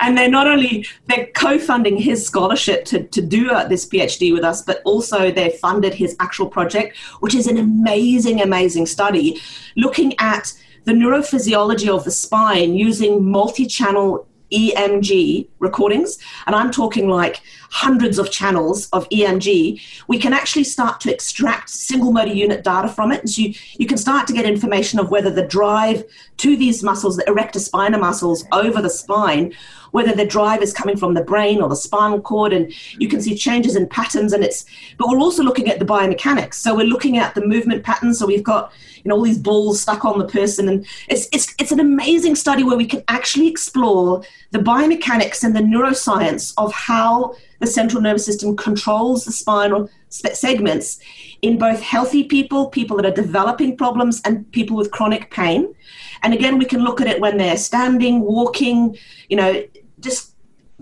And 0.00 0.16
they're 0.16 0.30
not 0.30 0.46
only 0.46 0.86
they're 1.06 1.28
co-funding 1.34 1.96
his 1.96 2.24
scholarship 2.24 2.84
to, 2.84 3.04
to 3.04 3.20
do 3.20 3.50
uh, 3.50 3.66
this 3.66 3.88
phd 3.88 4.32
with 4.32 4.44
us 4.44 4.62
but 4.62 4.80
also 4.84 5.30
they 5.30 5.50
funded 5.50 5.94
his 5.94 6.16
actual 6.20 6.48
project 6.48 6.96
which 7.20 7.34
is 7.34 7.46
an 7.46 7.56
amazing 7.56 8.40
amazing 8.40 8.86
study 8.86 9.40
looking 9.76 10.14
at 10.18 10.52
the 10.84 10.92
neurophysiology 10.92 11.88
of 11.88 12.04
the 12.04 12.10
spine 12.10 12.74
using 12.74 13.24
multi-channel 13.24 14.26
EMG 14.52 15.48
recordings, 15.58 16.18
and 16.46 16.56
I'm 16.56 16.70
talking 16.70 17.08
like 17.08 17.42
hundreds 17.70 18.18
of 18.18 18.30
channels 18.30 18.88
of 18.90 19.08
EMG, 19.10 19.80
we 20.08 20.18
can 20.18 20.32
actually 20.32 20.64
start 20.64 21.00
to 21.00 21.12
extract 21.12 21.68
single 21.68 22.12
motor 22.12 22.32
unit 22.32 22.64
data 22.64 22.88
from 22.88 23.12
it. 23.12 23.20
And 23.20 23.30
so 23.30 23.42
you, 23.42 23.54
you 23.78 23.86
can 23.86 23.98
start 23.98 24.26
to 24.28 24.32
get 24.32 24.46
information 24.46 24.98
of 24.98 25.10
whether 25.10 25.30
the 25.30 25.46
drive 25.46 26.04
to 26.38 26.56
these 26.56 26.82
muscles, 26.82 27.16
the 27.16 27.28
erector 27.28 27.58
spinae 27.58 28.00
muscles 28.00 28.46
over 28.52 28.80
the 28.80 28.88
spine, 28.88 29.54
whether 29.92 30.14
the 30.14 30.26
drive 30.26 30.62
is 30.62 30.72
coming 30.72 30.96
from 30.96 31.14
the 31.14 31.22
brain 31.22 31.60
or 31.60 31.68
the 31.68 31.76
spinal 31.76 32.20
cord, 32.20 32.52
and 32.52 32.72
you 32.98 33.08
can 33.08 33.20
see 33.20 33.34
changes 33.34 33.76
in 33.76 33.88
patterns. 33.88 34.32
And 34.32 34.44
it's, 34.44 34.64
but 34.98 35.08
we're 35.08 35.20
also 35.20 35.42
looking 35.42 35.68
at 35.68 35.78
the 35.78 35.84
biomechanics. 35.84 36.54
So 36.54 36.74
we're 36.74 36.86
looking 36.86 37.18
at 37.18 37.34
the 37.34 37.46
movement 37.46 37.84
patterns. 37.84 38.18
So 38.18 38.26
we've 38.26 38.42
got 38.42 38.72
you 39.04 39.08
know 39.08 39.16
all 39.16 39.22
these 39.22 39.38
balls 39.38 39.80
stuck 39.80 40.04
on 40.04 40.18
the 40.18 40.26
person, 40.26 40.68
and 40.68 40.86
it's 41.08 41.28
it's 41.32 41.54
it's 41.58 41.72
an 41.72 41.80
amazing 41.80 42.34
study 42.34 42.62
where 42.62 42.76
we 42.76 42.86
can 42.86 43.02
actually 43.08 43.48
explore 43.48 44.22
the 44.50 44.58
biomechanics 44.58 45.44
and 45.44 45.54
the 45.54 45.60
neuroscience 45.60 46.52
of 46.56 46.72
how 46.72 47.34
the 47.60 47.66
central 47.66 48.02
nervous 48.02 48.24
system 48.24 48.56
controls 48.56 49.24
the 49.24 49.32
spinal 49.32 49.90
segments 50.08 51.00
in 51.42 51.58
both 51.58 51.80
healthy 51.80 52.24
people, 52.24 52.68
people 52.68 52.96
that 52.96 53.06
are 53.06 53.22
developing 53.22 53.76
problems, 53.76 54.20
and 54.24 54.50
people 54.52 54.76
with 54.76 54.90
chronic 54.90 55.30
pain. 55.30 55.74
And 56.22 56.34
again, 56.34 56.58
we 56.58 56.64
can 56.64 56.82
look 56.82 57.00
at 57.00 57.06
it 57.06 57.20
when 57.20 57.36
they're 57.36 57.56
standing, 57.56 58.20
walking, 58.20 58.96
you 59.28 59.36
know, 59.36 59.62
just 60.00 60.34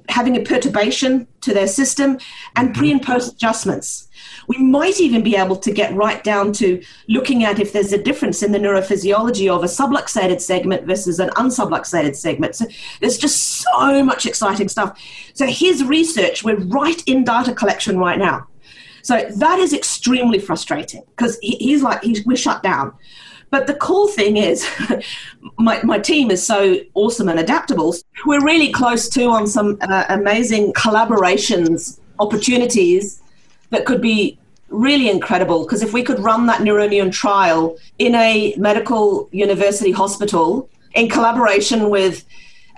having 0.08 0.37
a 0.37 0.42
perturbation 0.42 1.26
to 1.40 1.54
their 1.54 1.66
system, 1.66 2.18
and 2.54 2.75
pre 2.75 2.90
and 2.90 3.02
post 3.02 3.35
adjustments. 3.35 4.08
We 4.49 4.58
might 4.58 5.00
even 5.00 5.23
be 5.23 5.37
able 5.37 5.56
to 5.56 5.73
get 5.73 5.94
right 5.94 6.23
down 6.23 6.52
to 6.54 6.82
looking 7.08 7.44
at 7.44 7.58
if 7.58 7.73
there's 7.73 7.92
a 7.92 8.02
difference 8.02 8.42
in 8.42 8.52
the 8.52 8.58
neurophysiology 8.58 9.50
of 9.50 9.62
a 9.62 9.66
subluxated 9.66 10.40
segment 10.40 10.87
versus 10.87 11.18
an 11.18 11.30
unsubluxated 11.30 12.14
segment. 12.14 12.54
So 12.54 12.66
there's 13.00 13.18
just 13.18 13.64
so 13.64 14.04
much 14.04 14.26
exciting 14.26 14.68
stuff. 14.68 15.00
So 15.35 15.46
his 15.46 15.85
research, 15.85 16.44
we're 16.44 16.58
right 16.58 17.02
in 17.06 17.25
data 17.25 17.54
collection 17.54 17.99
right 17.99 18.18
now. 18.18 18.46
So 19.02 19.25
that 19.37 19.58
is 19.61 19.73
extremely 19.73 20.38
frustrating 20.38 21.02
because 21.11 21.38
he's 21.40 21.82
like, 21.82 22.02
he's, 22.02 22.25
we're 22.26 22.37
shut 22.37 22.62
down. 22.62 22.92
But 23.50 23.66
the 23.66 23.74
cool 23.74 24.08
thing 24.08 24.36
is, 24.36 24.68
my, 25.58 25.80
my 25.82 25.98
team 25.98 26.30
is 26.30 26.44
so 26.44 26.76
awesome 26.94 27.28
and 27.28 27.38
adaptable. 27.38 27.94
We're 28.24 28.44
really 28.44 28.72
close 28.72 29.08
to 29.10 29.24
on 29.26 29.46
some 29.46 29.78
uh, 29.80 30.04
amazing 30.08 30.72
collaborations 30.72 32.00
opportunities 32.18 33.22
that 33.70 33.84
could 33.84 34.00
be 34.00 34.38
really 34.68 35.08
incredible 35.08 35.64
because 35.64 35.82
if 35.82 35.92
we 35.92 36.02
could 36.02 36.18
run 36.18 36.46
that 36.46 36.60
neuroimmune 36.60 37.12
trial 37.12 37.76
in 37.98 38.14
a 38.16 38.54
medical 38.56 39.28
university 39.30 39.92
hospital 39.92 40.68
in 40.94 41.08
collaboration 41.08 41.88
with 41.88 42.24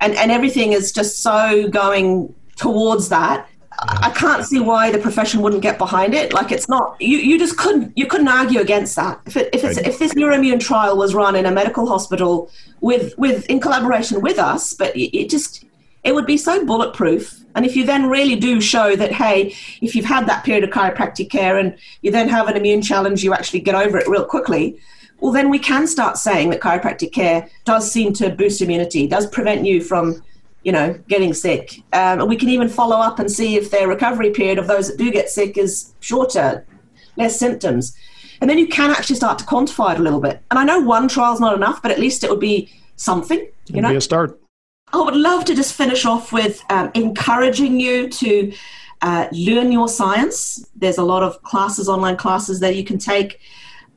and, 0.01 0.15
and 0.15 0.31
everything 0.31 0.73
is 0.73 0.93
just 0.93 1.23
so 1.23 1.69
going 1.69 2.35
towards 2.57 3.09
that 3.09 3.49
I 3.81 4.11
can't 4.11 4.45
see 4.45 4.59
why 4.59 4.91
the 4.91 4.99
profession 4.99 5.41
wouldn't 5.41 5.63
get 5.63 5.79
behind 5.79 6.13
it. 6.13 6.33
Like 6.33 6.51
it's 6.51 6.69
not 6.69 7.01
you, 7.01 7.19
you 7.19 7.39
just 7.39 7.57
couldn't 7.57 7.97
you 7.97 8.07
couldn't 8.07 8.29
argue 8.29 8.61
against 8.61 8.97
that. 8.97 9.21
If 9.27 9.37
it, 9.37 9.51
if 9.53 9.63
it's 9.63 9.79
if 9.79 9.99
this 9.99 10.15
neuroimmune 10.15 10.61
trial 10.61 10.97
was 10.97 11.15
run 11.15 11.37
in 11.37 11.47
a 11.47 11.51
medical 11.51 11.87
hospital 11.87 12.51
with 12.81 13.17
with 13.19 13.47
in 13.47 13.61
collaboration 13.61 14.21
with 14.21 14.39
us, 14.39 14.75
but 14.75 14.97
it, 14.97 15.17
it 15.17 15.31
just 15.31 15.65
it 16.03 16.15
would 16.15 16.27
be 16.27 16.37
so 16.37 16.65
bulletproof. 16.65 17.45
And 17.55 17.65
if 17.65 17.77
you 17.77 17.85
then 17.85 18.09
really 18.09 18.37
do 18.37 18.61
show 18.61 18.95
that, 18.97 19.13
hey, 19.13 19.55
if 19.81 19.95
you've 19.95 20.05
had 20.05 20.27
that 20.27 20.45
period 20.45 20.65
of 20.65 20.71
chiropractic 20.71 21.31
care 21.31 21.59
and 21.59 21.77
you 22.03 22.11
then 22.11 22.29
have 22.29 22.49
an 22.49 22.57
immune 22.57 22.83
challenge, 22.83 23.25
you 23.25 23.35
actually 23.35 23.61
get 23.61 23.75
over 23.75 23.99
it 23.99 24.09
real 24.09 24.25
quickly, 24.25 24.79
well, 25.21 25.33
then 25.33 25.51
we 25.51 25.59
can 25.59 25.87
start 25.87 26.17
saying 26.17 26.51
that 26.51 26.61
chiropractic 26.61 27.13
care 27.13 27.49
does 27.65 27.91
seem 27.91 28.13
to 28.15 28.31
boost 28.31 28.63
immunity, 28.63 29.07
does 29.07 29.27
prevent 29.27 29.67
you 29.67 29.83
from, 29.83 30.23
you 30.69 30.73
know, 30.73 30.93
getting 31.09 31.33
sick. 31.33 31.79
Um, 31.95 32.21
and 32.21 32.29
we 32.29 32.37
can 32.37 32.51
even 32.51 32.69
follow 32.69 32.97
up 32.97 33.19
and 33.19 33.31
see 33.31 33.57
if 33.57 33.71
their 33.71 33.89
recovery 33.89 34.33
period 34.33 34.59
of 34.59 34.67
those 34.67 34.89
that 34.89 34.99
do 34.99 35.11
get 35.11 35.31
sick 35.31 35.57
is 35.57 35.95
shorter, 36.01 36.67
less 37.17 37.39
symptoms. 37.39 37.97
And 38.43 38.51
then 38.51 38.59
you 38.59 38.67
can 38.69 38.91
actually 38.91 39.17
start 39.17 39.39
to 39.39 39.47
quantify 39.47 39.95
it 39.95 39.99
a 39.99 40.03
little 40.03 40.21
bit. 40.21 40.43
And 40.51 40.59
I 40.59 40.65
know 40.65 40.79
one 40.81 41.09
trial 41.09 41.33
is 41.33 41.41
not 41.41 41.57
enough, 41.57 41.81
but 41.81 41.91
at 41.91 41.99
least 41.99 42.23
it 42.23 42.29
would 42.29 42.39
be 42.39 42.71
something. 42.97 43.39
You 43.39 43.51
It'd 43.71 43.83
know, 43.83 43.89
be 43.89 43.97
a 43.97 44.01
start. 44.03 44.39
I 44.93 45.01
would 45.01 45.17
love 45.17 45.47
to 45.47 45.55
just 45.55 45.73
finish 45.73 46.05
off 46.05 46.35
with 46.35 46.63
um, 46.69 46.91
encouraging 46.93 47.81
you 47.81 48.11
to 48.11 48.53
uh, 49.01 49.27
learn 49.33 49.73
your 49.73 49.89
science. 49.89 50.67
There's 50.77 50.99
a 50.99 51.03
lot 51.03 51.23
of 51.23 51.43
classes, 51.45 51.89
online 51.89 52.19
classes 52.19 52.61
that 52.61 52.77
you 52.77 52.85
can 52.85 52.99
take. 52.99 53.41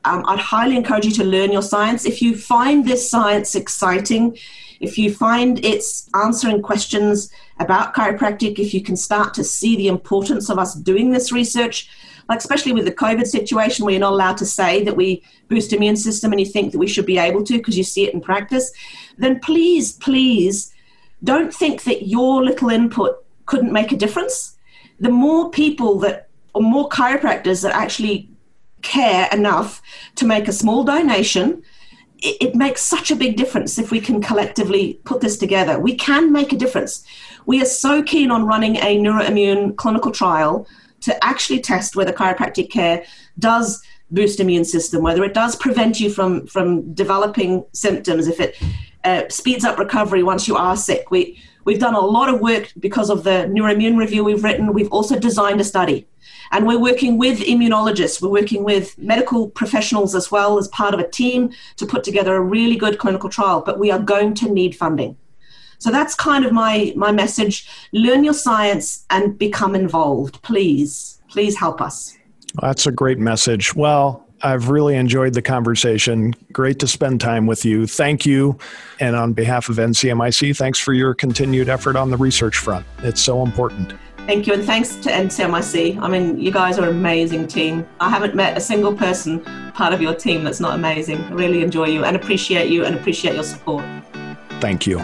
Um, 0.06 0.24
I'd 0.26 0.38
highly 0.38 0.76
encourage 0.76 1.04
you 1.04 1.12
to 1.12 1.24
learn 1.24 1.52
your 1.52 1.60
science. 1.60 2.06
If 2.06 2.22
you 2.22 2.34
find 2.34 2.86
this 2.86 3.10
science 3.10 3.54
exciting, 3.54 4.38
if 4.82 4.98
you 4.98 5.14
find 5.14 5.64
it's 5.64 6.10
answering 6.12 6.60
questions 6.60 7.32
about 7.60 7.94
chiropractic, 7.94 8.58
if 8.58 8.74
you 8.74 8.82
can 8.82 8.96
start 8.96 9.32
to 9.34 9.44
see 9.44 9.76
the 9.76 9.86
importance 9.86 10.50
of 10.50 10.58
us 10.58 10.74
doing 10.74 11.10
this 11.10 11.30
research, 11.30 11.88
like 12.28 12.40
especially 12.40 12.72
with 12.72 12.84
the 12.84 12.92
COVID 12.92 13.26
situation 13.26 13.84
where 13.84 13.92
you're 13.92 14.00
not 14.00 14.12
allowed 14.12 14.36
to 14.38 14.44
say 14.44 14.82
that 14.82 14.96
we 14.96 15.22
boost 15.48 15.72
immune 15.72 15.96
system 15.96 16.32
and 16.32 16.40
you 16.40 16.46
think 16.46 16.72
that 16.72 16.78
we 16.78 16.88
should 16.88 17.06
be 17.06 17.16
able 17.16 17.44
to 17.44 17.58
because 17.58 17.78
you 17.78 17.84
see 17.84 18.08
it 18.08 18.12
in 18.12 18.20
practice, 18.20 18.72
then 19.18 19.38
please, 19.38 19.92
please 19.92 20.74
don't 21.22 21.54
think 21.54 21.84
that 21.84 22.08
your 22.08 22.42
little 22.42 22.68
input 22.68 23.24
couldn't 23.46 23.72
make 23.72 23.92
a 23.92 23.96
difference. 23.96 24.58
The 24.98 25.10
more 25.10 25.48
people 25.50 26.00
that, 26.00 26.28
or 26.54 26.62
more 26.62 26.88
chiropractors 26.88 27.62
that 27.62 27.74
actually 27.74 28.28
care 28.82 29.28
enough 29.32 29.80
to 30.16 30.26
make 30.26 30.48
a 30.48 30.52
small 30.52 30.82
donation, 30.82 31.62
it, 32.22 32.36
it, 32.40 32.54
makes 32.54 32.82
such 32.82 33.10
a 33.10 33.16
big 33.16 33.36
difference 33.36 33.78
if 33.78 33.90
we 33.90 34.00
can 34.00 34.22
collectively 34.22 35.00
put 35.04 35.20
this 35.20 35.36
together. 35.36 35.78
We 35.78 35.96
can 35.96 36.32
make 36.32 36.52
a 36.52 36.56
difference. 36.56 37.04
We 37.46 37.60
are 37.60 37.66
so 37.66 38.02
keen 38.02 38.30
on 38.30 38.46
running 38.46 38.76
a 38.76 38.98
neuroimmune 38.98 39.76
clinical 39.76 40.12
trial 40.12 40.66
to 41.00 41.24
actually 41.24 41.60
test 41.60 41.96
whether 41.96 42.12
chiropractic 42.12 42.70
care 42.70 43.04
does 43.38 43.82
boost 44.10 44.40
immune 44.40 44.64
system, 44.64 45.02
whether 45.02 45.24
it 45.24 45.34
does 45.34 45.56
prevent 45.56 45.98
you 45.98 46.10
from 46.10 46.46
from 46.46 46.92
developing 46.94 47.64
symptoms, 47.72 48.28
if 48.28 48.38
it 48.40 48.56
uh, 49.04 49.28
speeds 49.28 49.64
up 49.64 49.78
recovery 49.78 50.22
once 50.22 50.46
you 50.46 50.56
are 50.56 50.76
sick. 50.76 51.10
We, 51.10 51.42
we've 51.64 51.80
done 51.80 51.94
a 51.94 52.00
lot 52.00 52.32
of 52.32 52.40
work 52.40 52.72
because 52.78 53.10
of 53.10 53.24
the 53.24 53.50
neuroimmune 53.50 53.98
review 53.98 54.24
we've 54.24 54.44
written. 54.44 54.72
We've 54.72 54.92
also 54.92 55.18
designed 55.18 55.60
a 55.60 55.64
study. 55.64 56.06
And 56.52 56.66
we're 56.66 56.78
working 56.78 57.18
with 57.18 57.40
immunologists, 57.40 58.20
we're 58.22 58.28
working 58.28 58.62
with 58.62 58.96
medical 58.98 59.48
professionals 59.48 60.14
as 60.14 60.30
well 60.30 60.58
as 60.58 60.68
part 60.68 60.94
of 60.94 61.00
a 61.00 61.08
team 61.08 61.50
to 61.78 61.86
put 61.86 62.04
together 62.04 62.36
a 62.36 62.40
really 62.40 62.76
good 62.76 62.98
clinical 62.98 63.30
trial. 63.30 63.62
But 63.62 63.78
we 63.78 63.90
are 63.90 63.98
going 63.98 64.34
to 64.34 64.52
need 64.52 64.76
funding. 64.76 65.16
So 65.78 65.90
that's 65.90 66.14
kind 66.14 66.44
of 66.44 66.52
my, 66.52 66.92
my 66.94 67.10
message. 67.10 67.66
Learn 67.92 68.22
your 68.22 68.34
science 68.34 69.04
and 69.10 69.36
become 69.36 69.74
involved. 69.74 70.40
Please, 70.42 71.20
please 71.28 71.58
help 71.58 71.80
us. 71.80 72.16
That's 72.60 72.86
a 72.86 72.92
great 72.92 73.18
message. 73.18 73.74
Well, 73.74 74.24
I've 74.42 74.68
really 74.68 74.96
enjoyed 74.96 75.34
the 75.34 75.42
conversation. 75.42 76.34
Great 76.52 76.78
to 76.80 76.86
spend 76.86 77.20
time 77.20 77.46
with 77.46 77.64
you. 77.64 77.86
Thank 77.86 78.26
you. 78.26 78.58
And 79.00 79.16
on 79.16 79.32
behalf 79.32 79.68
of 79.68 79.76
NCMIC, 79.76 80.56
thanks 80.56 80.78
for 80.78 80.92
your 80.92 81.14
continued 81.14 81.68
effort 81.68 81.96
on 81.96 82.10
the 82.10 82.16
research 82.16 82.58
front. 82.58 82.84
It's 82.98 83.20
so 83.20 83.42
important. 83.42 83.94
Thank 84.26 84.46
you, 84.46 84.54
and 84.54 84.64
thanks 84.64 84.94
to 84.96 85.10
NCMIC. 85.10 85.98
I 85.98 86.08
mean, 86.08 86.38
you 86.38 86.52
guys 86.52 86.78
are 86.78 86.84
an 86.84 86.90
amazing 86.90 87.48
team. 87.48 87.86
I 87.98 88.08
haven't 88.08 88.36
met 88.36 88.56
a 88.56 88.60
single 88.60 88.94
person 88.94 89.40
part 89.74 89.92
of 89.92 90.00
your 90.00 90.14
team 90.14 90.44
that's 90.44 90.60
not 90.60 90.74
amazing. 90.74 91.20
I 91.24 91.32
really 91.32 91.62
enjoy 91.62 91.86
you 91.86 92.04
and 92.04 92.14
appreciate 92.14 92.70
you 92.70 92.84
and 92.84 92.94
appreciate 92.94 93.34
your 93.34 93.44
support. 93.44 93.84
Thank 94.60 94.86
you. 94.86 95.00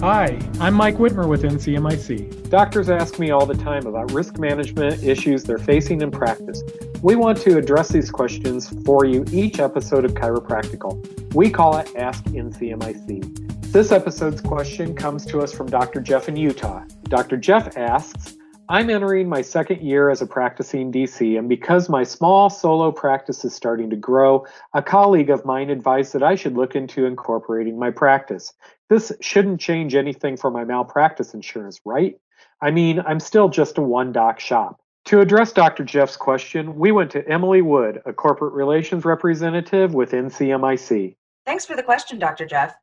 Hi, 0.00 0.38
I'm 0.60 0.74
Mike 0.74 0.96
Whitmer 0.96 1.26
with 1.26 1.42
NCMIC. 1.42 2.50
Doctors 2.50 2.90
ask 2.90 3.18
me 3.18 3.30
all 3.30 3.46
the 3.46 3.56
time 3.56 3.86
about 3.86 4.12
risk 4.12 4.38
management 4.38 5.02
issues 5.02 5.42
they're 5.42 5.56
facing 5.56 6.02
in 6.02 6.10
practice. 6.10 6.62
We 7.00 7.16
want 7.16 7.38
to 7.38 7.56
address 7.56 7.88
these 7.88 8.10
questions 8.10 8.68
for 8.84 9.06
you 9.06 9.24
each 9.32 9.58
episode 9.58 10.04
of 10.04 10.12
Chiropractical. 10.12 11.34
We 11.34 11.48
call 11.48 11.78
it 11.78 11.96
Ask 11.96 12.24
NCMIC. 12.24 13.72
This 13.72 13.90
episode's 13.90 14.42
question 14.42 14.94
comes 14.94 15.24
to 15.26 15.40
us 15.40 15.54
from 15.54 15.66
Dr. 15.66 16.02
Jeff 16.02 16.28
in 16.28 16.36
Utah. 16.36 16.84
Dr. 17.04 17.38
Jeff 17.38 17.78
asks, 17.78 18.36
I'm 18.68 18.90
entering 18.90 19.28
my 19.28 19.42
second 19.42 19.80
year 19.80 20.10
as 20.10 20.22
a 20.22 20.26
practicing 20.26 20.90
DC, 20.90 21.38
and 21.38 21.48
because 21.48 21.88
my 21.88 22.02
small 22.02 22.50
solo 22.50 22.90
practice 22.90 23.44
is 23.44 23.54
starting 23.54 23.90
to 23.90 23.96
grow, 23.96 24.44
a 24.74 24.82
colleague 24.82 25.30
of 25.30 25.44
mine 25.44 25.70
advised 25.70 26.12
that 26.14 26.24
I 26.24 26.34
should 26.34 26.54
look 26.54 26.74
into 26.74 27.06
incorporating 27.06 27.78
my 27.78 27.92
practice. 27.92 28.52
This 28.88 29.12
shouldn't 29.20 29.60
change 29.60 29.94
anything 29.94 30.36
for 30.36 30.50
my 30.50 30.64
malpractice 30.64 31.34
insurance, 31.34 31.80
right? 31.84 32.18
I 32.60 32.70
mean, 32.70 33.00
I'm 33.00 33.20
still 33.20 33.48
just 33.48 33.78
a 33.78 33.82
one 33.82 34.12
doc 34.12 34.38
shop. 34.38 34.80
To 35.06 35.20
address 35.20 35.52
Dr. 35.52 35.84
Jeff's 35.84 36.16
question, 36.16 36.76
we 36.76 36.90
went 36.90 37.10
to 37.12 37.28
Emily 37.28 37.62
Wood, 37.62 38.02
a 38.06 38.12
corporate 38.12 38.54
relations 38.54 39.04
representative 39.04 39.94
with 39.94 40.12
NCMIC. 40.12 41.16
Thanks 41.44 41.64
for 41.64 41.76
the 41.76 41.82
question, 41.82 42.18
Dr. 42.18 42.44
Jeff. 42.44 42.74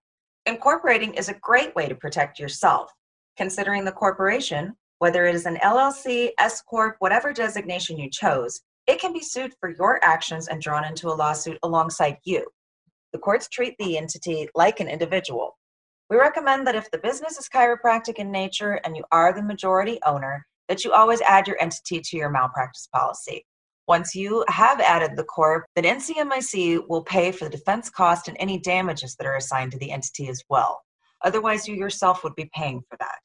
Incorporating 0.46 1.14
is 1.14 1.30
a 1.30 1.34
great 1.36 1.76
way 1.76 1.88
to 1.88 1.96
protect 1.96 2.40
yourself. 2.40 2.92
Considering 3.36 3.84
the 3.84 3.92
corporation, 3.92 4.74
whether 5.00 5.26
it 5.26 5.36
is 5.36 5.46
an 5.46 5.58
LLC, 5.58 6.32
S 6.38 6.62
Corp, 6.62 6.96
whatever 7.00 7.34
designation 7.34 7.98
you 7.98 8.10
chose, 8.10 8.62
it 8.88 9.00
can 9.00 9.12
be 9.12 9.22
sued 9.22 9.54
for 9.60 9.70
your 9.70 10.04
actions 10.04 10.48
and 10.48 10.62
drawn 10.62 10.86
into 10.86 11.08
a 11.08 11.16
lawsuit 11.16 11.58
alongside 11.64 12.18
you. 12.24 12.46
The 13.12 13.20
courts 13.20 13.48
treat 13.48 13.76
the 13.80 13.98
entity 13.98 14.48
like 14.56 14.80
an 14.80 14.88
individual. 14.88 15.58
We 16.10 16.18
recommend 16.18 16.68
that 16.68 16.76
if 16.76 16.90
the 16.92 16.98
business 16.98 17.38
is 17.38 17.50
chiropractic 17.50 18.16
in 18.16 18.32
nature 18.32 18.80
and 18.84 18.96
you 18.96 19.04
are 19.12 19.34
the 19.34 19.42
majority 19.42 20.00
owner, 20.06 20.46
that 20.70 20.84
you 20.84 20.92
always 20.92 21.22
add 21.22 21.48
your 21.48 21.62
entity 21.62 22.02
to 22.02 22.18
your 22.18 22.30
malpractice 22.30 22.88
policy. 22.94 23.46
Once 23.88 24.16
you 24.16 24.46
have 24.48 24.80
added 24.80 25.18
the 25.18 25.24
corp, 25.24 25.66
then 25.76 25.84
NCMIC 25.84 26.88
will 26.88 27.04
pay 27.04 27.32
for 27.32 27.46
the 27.46 27.52
defense 27.58 27.90
cost 27.90 28.28
and 28.28 28.38
any 28.40 28.58
damages 28.60 29.16
that 29.16 29.28
are 29.28 29.36
assigned 29.36 29.72
to 29.74 29.80
the 29.80 29.92
entity 29.92 30.30
as 30.30 30.42
well. 30.50 30.82
Otherwise, 31.24 31.68
you 31.68 31.76
yourself 31.76 32.24
would 32.24 32.36
be 32.36 32.50
paying 32.54 32.82
for 32.90 32.98
that 33.00 33.18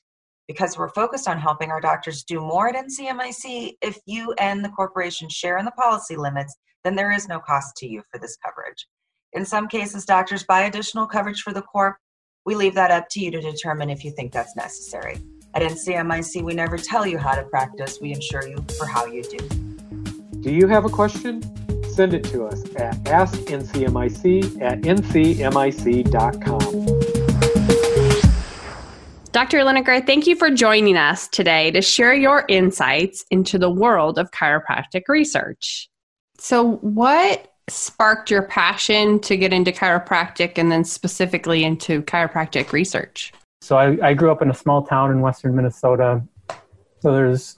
because 0.49 0.79
we're 0.79 0.89
focused 0.89 1.29
on 1.29 1.39
helping 1.39 1.71
our 1.71 1.81
doctors 1.81 2.25
do 2.25 2.41
more 2.41 2.69
at 2.69 2.75
NCMIC, 2.75 3.77
if 3.83 3.99
you 4.07 4.33
and 4.39 4.65
the 4.65 4.71
corporation 4.71 5.29
share 5.29 5.59
in 5.59 5.67
the 5.67 5.71
policy 5.73 6.17
limits, 6.17 6.57
then 6.85 6.97
there 6.97 7.13
is 7.13 7.29
no 7.29 7.39
cost 7.39 7.77
to 7.77 7.87
you 7.87 8.03
for 8.11 8.19
this 8.19 8.37
coverage. 8.45 8.87
In 9.35 9.45
some 9.45 9.69
cases, 9.69 10.07
doctors 10.07 10.45
buy 10.45 10.63
additional 10.63 11.07
coverage 11.07 11.43
for 11.43 11.53
the 11.53 11.63
corp. 11.63 11.97
We 12.45 12.55
leave 12.55 12.75
that 12.75 12.91
up 12.91 13.09
to 13.11 13.21
you 13.21 13.31
to 13.31 13.41
determine 13.41 13.91
if 13.91 14.05
you 14.05 14.11
think 14.11 14.33
that's 14.33 14.57
necessary. 14.57 15.19
At 15.55 15.63
NCMIC, 15.63 16.43
we 16.43 16.55
never 16.55 16.77
tell 16.77 17.07
you 17.07 17.19
how 17.19 17.35
to 17.35 17.43
practice, 17.45 17.99
we 18.01 18.13
insure 18.13 18.47
you 18.47 18.65
for 18.77 18.87
how 18.87 19.07
you 19.07 19.23
do. 19.23 19.39
Do 20.41 20.51
you 20.51 20.67
have 20.69 20.85
a 20.85 20.89
question? 20.89 21.43
Send 21.91 22.15
it 22.15 22.25
to 22.25 22.45
us 22.45 22.63
at 22.77 22.95
askncmic 23.05 24.63
at 24.63 24.83
ncmic.com. 24.83 26.09
Dr. 29.33 29.59
Leininger, 29.59 30.07
thank 30.07 30.27
you 30.27 30.35
for 30.35 30.51
joining 30.51 30.97
us 30.97 31.29
today 31.29 31.71
to 31.73 31.83
share 31.83 32.15
your 32.15 32.45
insights 32.49 33.25
into 33.31 33.59
the 33.59 33.71
world 33.71 34.19
of 34.19 34.31
chiropractic 34.31 35.03
research. 35.07 35.91
So, 36.39 36.77
what 36.77 37.53
sparked 37.71 38.31
your 38.31 38.43
passion 38.43 39.21
to 39.21 39.37
get 39.37 39.53
into 39.53 39.73
chiropractic 39.73 40.59
and 40.59 40.71
then 40.71 40.85
specifically 40.85 41.65
into 41.65 42.03
chiropractic 42.03 42.73
research? 42.73 43.33
So, 43.61 43.77
I, 43.77 44.09
I 44.09 44.15
grew 44.15 44.31
up 44.31 44.43
in 44.43 44.51
a 44.51 44.55
small 44.55 44.83
town 44.85 45.11
in 45.11 45.21
western 45.21 45.55
Minnesota. 45.57 46.23
So, 47.01 47.13
there's 47.13 47.57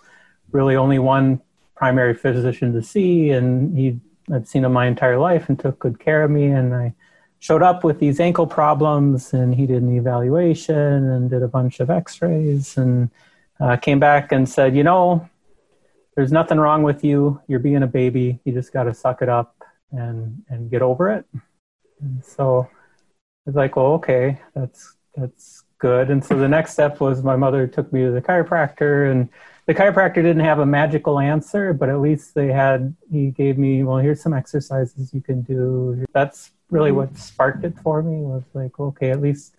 really 0.52 0.76
only 0.76 0.98
one 0.98 1.40
primary 1.74 2.14
physician 2.14 2.72
to 2.74 2.82
see, 2.82 3.30
and 3.30 3.76
he 3.76 4.00
I'd 4.32 4.46
seen 4.46 4.64
him 4.64 4.72
my 4.72 4.86
entire 4.86 5.18
life 5.18 5.48
and 5.48 5.58
took 5.58 5.78
good 5.78 5.98
care 5.98 6.22
of 6.22 6.30
me. 6.30 6.44
And 6.44 6.74
I 6.74 6.94
showed 7.40 7.62
up 7.62 7.82
with 7.82 7.98
these 7.98 8.20
ankle 8.20 8.46
problems 8.46 9.32
and 9.32 9.54
he 9.54 9.66
did 9.66 9.82
an 9.82 9.96
evaluation 9.96 10.76
and 10.76 11.30
did 11.30 11.42
a 11.42 11.48
bunch 11.48 11.80
of 11.80 11.90
x-rays 11.90 12.76
and 12.76 13.10
uh, 13.58 13.76
came 13.76 13.98
back 13.98 14.30
and 14.30 14.48
said 14.48 14.76
you 14.76 14.84
know 14.84 15.26
there's 16.14 16.30
nothing 16.30 16.58
wrong 16.58 16.82
with 16.82 17.02
you 17.02 17.40
you're 17.48 17.58
being 17.58 17.82
a 17.82 17.86
baby 17.86 18.38
you 18.44 18.52
just 18.52 18.72
got 18.72 18.84
to 18.84 18.94
suck 18.94 19.22
it 19.22 19.28
up 19.28 19.59
and 19.92 20.42
and 20.48 20.70
get 20.70 20.82
over 20.82 21.10
it. 21.10 21.24
And 22.00 22.24
so 22.24 22.68
it's 23.46 23.56
like 23.56 23.76
well 23.76 23.92
okay 23.94 24.38
that's 24.54 24.96
that's 25.16 25.64
good. 25.78 26.10
And 26.10 26.24
so 26.24 26.36
the 26.38 26.48
next 26.48 26.72
step 26.72 27.00
was 27.00 27.22
my 27.22 27.36
mother 27.36 27.66
took 27.66 27.92
me 27.92 28.02
to 28.04 28.10
the 28.10 28.20
chiropractor 28.20 29.10
and 29.10 29.28
the 29.66 29.74
chiropractor 29.74 30.16
didn't 30.16 30.40
have 30.40 30.58
a 30.58 30.66
magical 30.66 31.18
answer 31.20 31.72
but 31.72 31.88
at 31.88 32.00
least 32.00 32.34
they 32.34 32.48
had 32.48 32.94
he 33.10 33.30
gave 33.30 33.56
me 33.56 33.82
well 33.82 33.98
here's 33.98 34.22
some 34.22 34.34
exercises 34.34 35.12
you 35.14 35.20
can 35.20 35.42
do. 35.42 36.04
That's 36.12 36.50
really 36.70 36.90
mm-hmm. 36.90 36.98
what 36.98 37.18
sparked 37.18 37.64
it 37.64 37.78
for 37.82 38.02
me 38.02 38.22
was 38.22 38.44
like, 38.54 38.78
okay, 38.78 39.10
at 39.10 39.20
least 39.20 39.54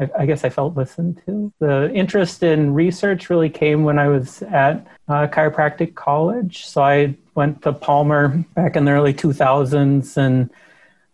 I, 0.00 0.08
I, 0.20 0.26
guess 0.26 0.44
I 0.44 0.48
felt 0.48 0.76
listened 0.76 1.22
to. 1.26 1.52
The 1.58 1.92
interest 1.92 2.42
in 2.42 2.74
research 2.74 3.30
really 3.30 3.50
came 3.50 3.84
when 3.84 3.98
I 3.98 4.08
was 4.08 4.42
at 4.42 4.86
uh, 5.08 5.26
chiropractic 5.28 5.94
college. 5.94 6.66
So 6.66 6.82
I 6.82 7.16
went 7.34 7.62
to 7.62 7.72
Palmer 7.72 8.28
back 8.54 8.76
in 8.76 8.84
the 8.84 8.92
early 8.92 9.14
2000s 9.14 10.16
and 10.16 10.50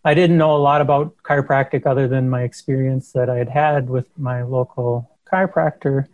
I 0.05 0.13
didn't 0.13 0.37
know 0.37 0.55
a 0.55 0.57
lot 0.57 0.81
about 0.81 1.15
chiropractic 1.23 1.85
other 1.85 2.07
than 2.07 2.29
my 2.29 2.43
experience 2.43 3.11
that 3.11 3.29
I 3.29 3.37
had 3.37 3.49
had 3.49 3.89
with 3.89 4.07
my 4.17 4.43
local 4.43 5.11
chiropractor. 5.31 6.07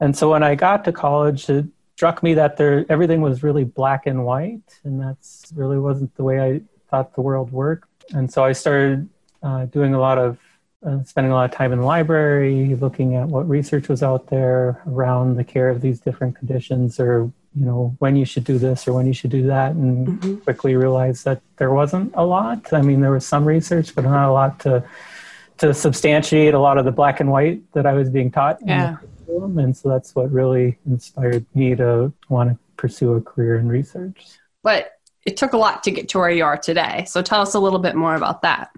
And 0.00 0.16
so 0.16 0.30
when 0.30 0.42
I 0.42 0.54
got 0.54 0.84
to 0.84 0.92
college, 0.92 1.50
it 1.50 1.66
struck 1.96 2.22
me 2.22 2.34
that 2.34 2.56
there 2.56 2.86
everything 2.88 3.20
was 3.20 3.42
really 3.42 3.64
black 3.64 4.06
and 4.06 4.24
white, 4.24 4.80
and 4.84 5.00
that's 5.00 5.52
really 5.54 5.78
wasn't 5.78 6.14
the 6.16 6.24
way 6.24 6.40
I 6.40 6.60
thought 6.88 7.14
the 7.14 7.20
world 7.20 7.52
worked 7.52 7.88
and 8.10 8.32
so 8.32 8.44
I 8.44 8.52
started 8.52 9.08
uh, 9.42 9.66
doing 9.66 9.94
a 9.94 10.00
lot 10.00 10.18
of 10.18 10.38
uh, 10.84 11.02
spending 11.04 11.30
a 11.30 11.34
lot 11.34 11.50
of 11.50 11.56
time 11.56 11.72
in 11.72 11.78
the 11.78 11.84
library, 11.84 12.74
looking 12.76 13.14
at 13.14 13.28
what 13.28 13.48
research 13.48 13.88
was 13.88 14.02
out 14.02 14.28
there 14.28 14.82
around 14.86 15.36
the 15.36 15.44
care 15.44 15.68
of 15.68 15.80
these 15.80 16.00
different 16.00 16.36
conditions, 16.36 16.98
or 16.98 17.30
you 17.54 17.64
know 17.64 17.94
when 17.98 18.16
you 18.16 18.24
should 18.24 18.44
do 18.44 18.58
this 18.58 18.88
or 18.88 18.92
when 18.92 19.06
you 19.06 19.12
should 19.12 19.30
do 19.30 19.46
that, 19.46 19.72
and 19.72 20.08
mm-hmm. 20.08 20.36
quickly 20.38 20.74
realized 20.74 21.24
that 21.24 21.40
there 21.56 21.72
wasn't 21.72 22.12
a 22.14 22.24
lot. 22.24 22.72
I 22.72 22.82
mean, 22.82 23.00
there 23.00 23.12
was 23.12 23.26
some 23.26 23.44
research, 23.44 23.94
but 23.94 24.04
not 24.04 24.28
a 24.28 24.32
lot 24.32 24.58
to 24.60 24.84
to 25.58 25.72
substantiate 25.72 26.54
a 26.54 26.58
lot 26.58 26.78
of 26.78 26.84
the 26.84 26.90
black 26.90 27.20
and 27.20 27.30
white 27.30 27.62
that 27.72 27.86
I 27.86 27.92
was 27.92 28.10
being 28.10 28.30
taught. 28.30 28.58
Yeah. 28.64 28.96
And 29.28 29.76
so 29.76 29.88
that's 29.88 30.14
what 30.14 30.30
really 30.30 30.78
inspired 30.86 31.46
me 31.54 31.74
to 31.76 32.12
want 32.28 32.50
to 32.50 32.58
pursue 32.76 33.14
a 33.14 33.20
career 33.20 33.58
in 33.58 33.68
research. 33.68 34.26
But 34.62 34.98
it 35.24 35.36
took 35.36 35.52
a 35.52 35.56
lot 35.56 35.84
to 35.84 35.90
get 35.90 36.08
to 36.10 36.18
where 36.18 36.30
you 36.30 36.44
are 36.44 36.56
today. 36.56 37.04
So 37.06 37.22
tell 37.22 37.40
us 37.40 37.54
a 37.54 37.60
little 37.60 37.78
bit 37.78 37.94
more 37.94 38.16
about 38.16 38.42
that. 38.42 38.70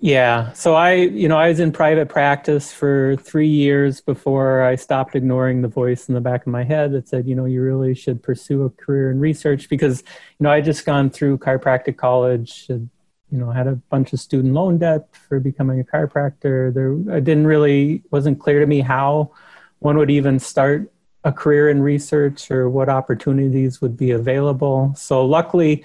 Yeah. 0.00 0.52
So 0.52 0.74
I, 0.74 0.92
you 0.92 1.28
know, 1.28 1.36
I 1.36 1.48
was 1.48 1.58
in 1.58 1.72
private 1.72 2.08
practice 2.08 2.72
for 2.72 3.16
three 3.16 3.48
years 3.48 4.00
before 4.00 4.62
I 4.62 4.76
stopped 4.76 5.16
ignoring 5.16 5.60
the 5.60 5.68
voice 5.68 6.08
in 6.08 6.14
the 6.14 6.20
back 6.20 6.42
of 6.42 6.52
my 6.52 6.62
head 6.62 6.92
that 6.92 7.08
said, 7.08 7.26
you 7.26 7.34
know, 7.34 7.46
you 7.46 7.62
really 7.62 7.94
should 7.94 8.22
pursue 8.22 8.62
a 8.62 8.70
career 8.70 9.10
in 9.10 9.18
research 9.18 9.68
because, 9.68 10.02
you 10.38 10.44
know, 10.44 10.50
I 10.50 10.60
just 10.60 10.86
gone 10.86 11.10
through 11.10 11.38
chiropractic 11.38 11.96
college, 11.96 12.66
and, 12.68 12.88
you 13.32 13.38
know, 13.38 13.50
had 13.50 13.66
a 13.66 13.74
bunch 13.90 14.12
of 14.12 14.20
student 14.20 14.54
loan 14.54 14.78
debt 14.78 15.08
for 15.28 15.40
becoming 15.40 15.80
a 15.80 15.84
chiropractor. 15.84 16.72
There, 16.72 16.94
I 17.14 17.18
didn't 17.18 17.48
really, 17.48 18.04
wasn't 18.12 18.38
clear 18.38 18.60
to 18.60 18.66
me 18.66 18.80
how 18.80 19.32
one 19.80 19.98
would 19.98 20.10
even 20.10 20.38
start 20.38 20.92
a 21.24 21.32
career 21.32 21.68
in 21.68 21.82
research 21.82 22.52
or 22.52 22.70
what 22.70 22.88
opportunities 22.88 23.80
would 23.80 23.96
be 23.96 24.12
available. 24.12 24.94
So, 24.96 25.26
luckily 25.26 25.84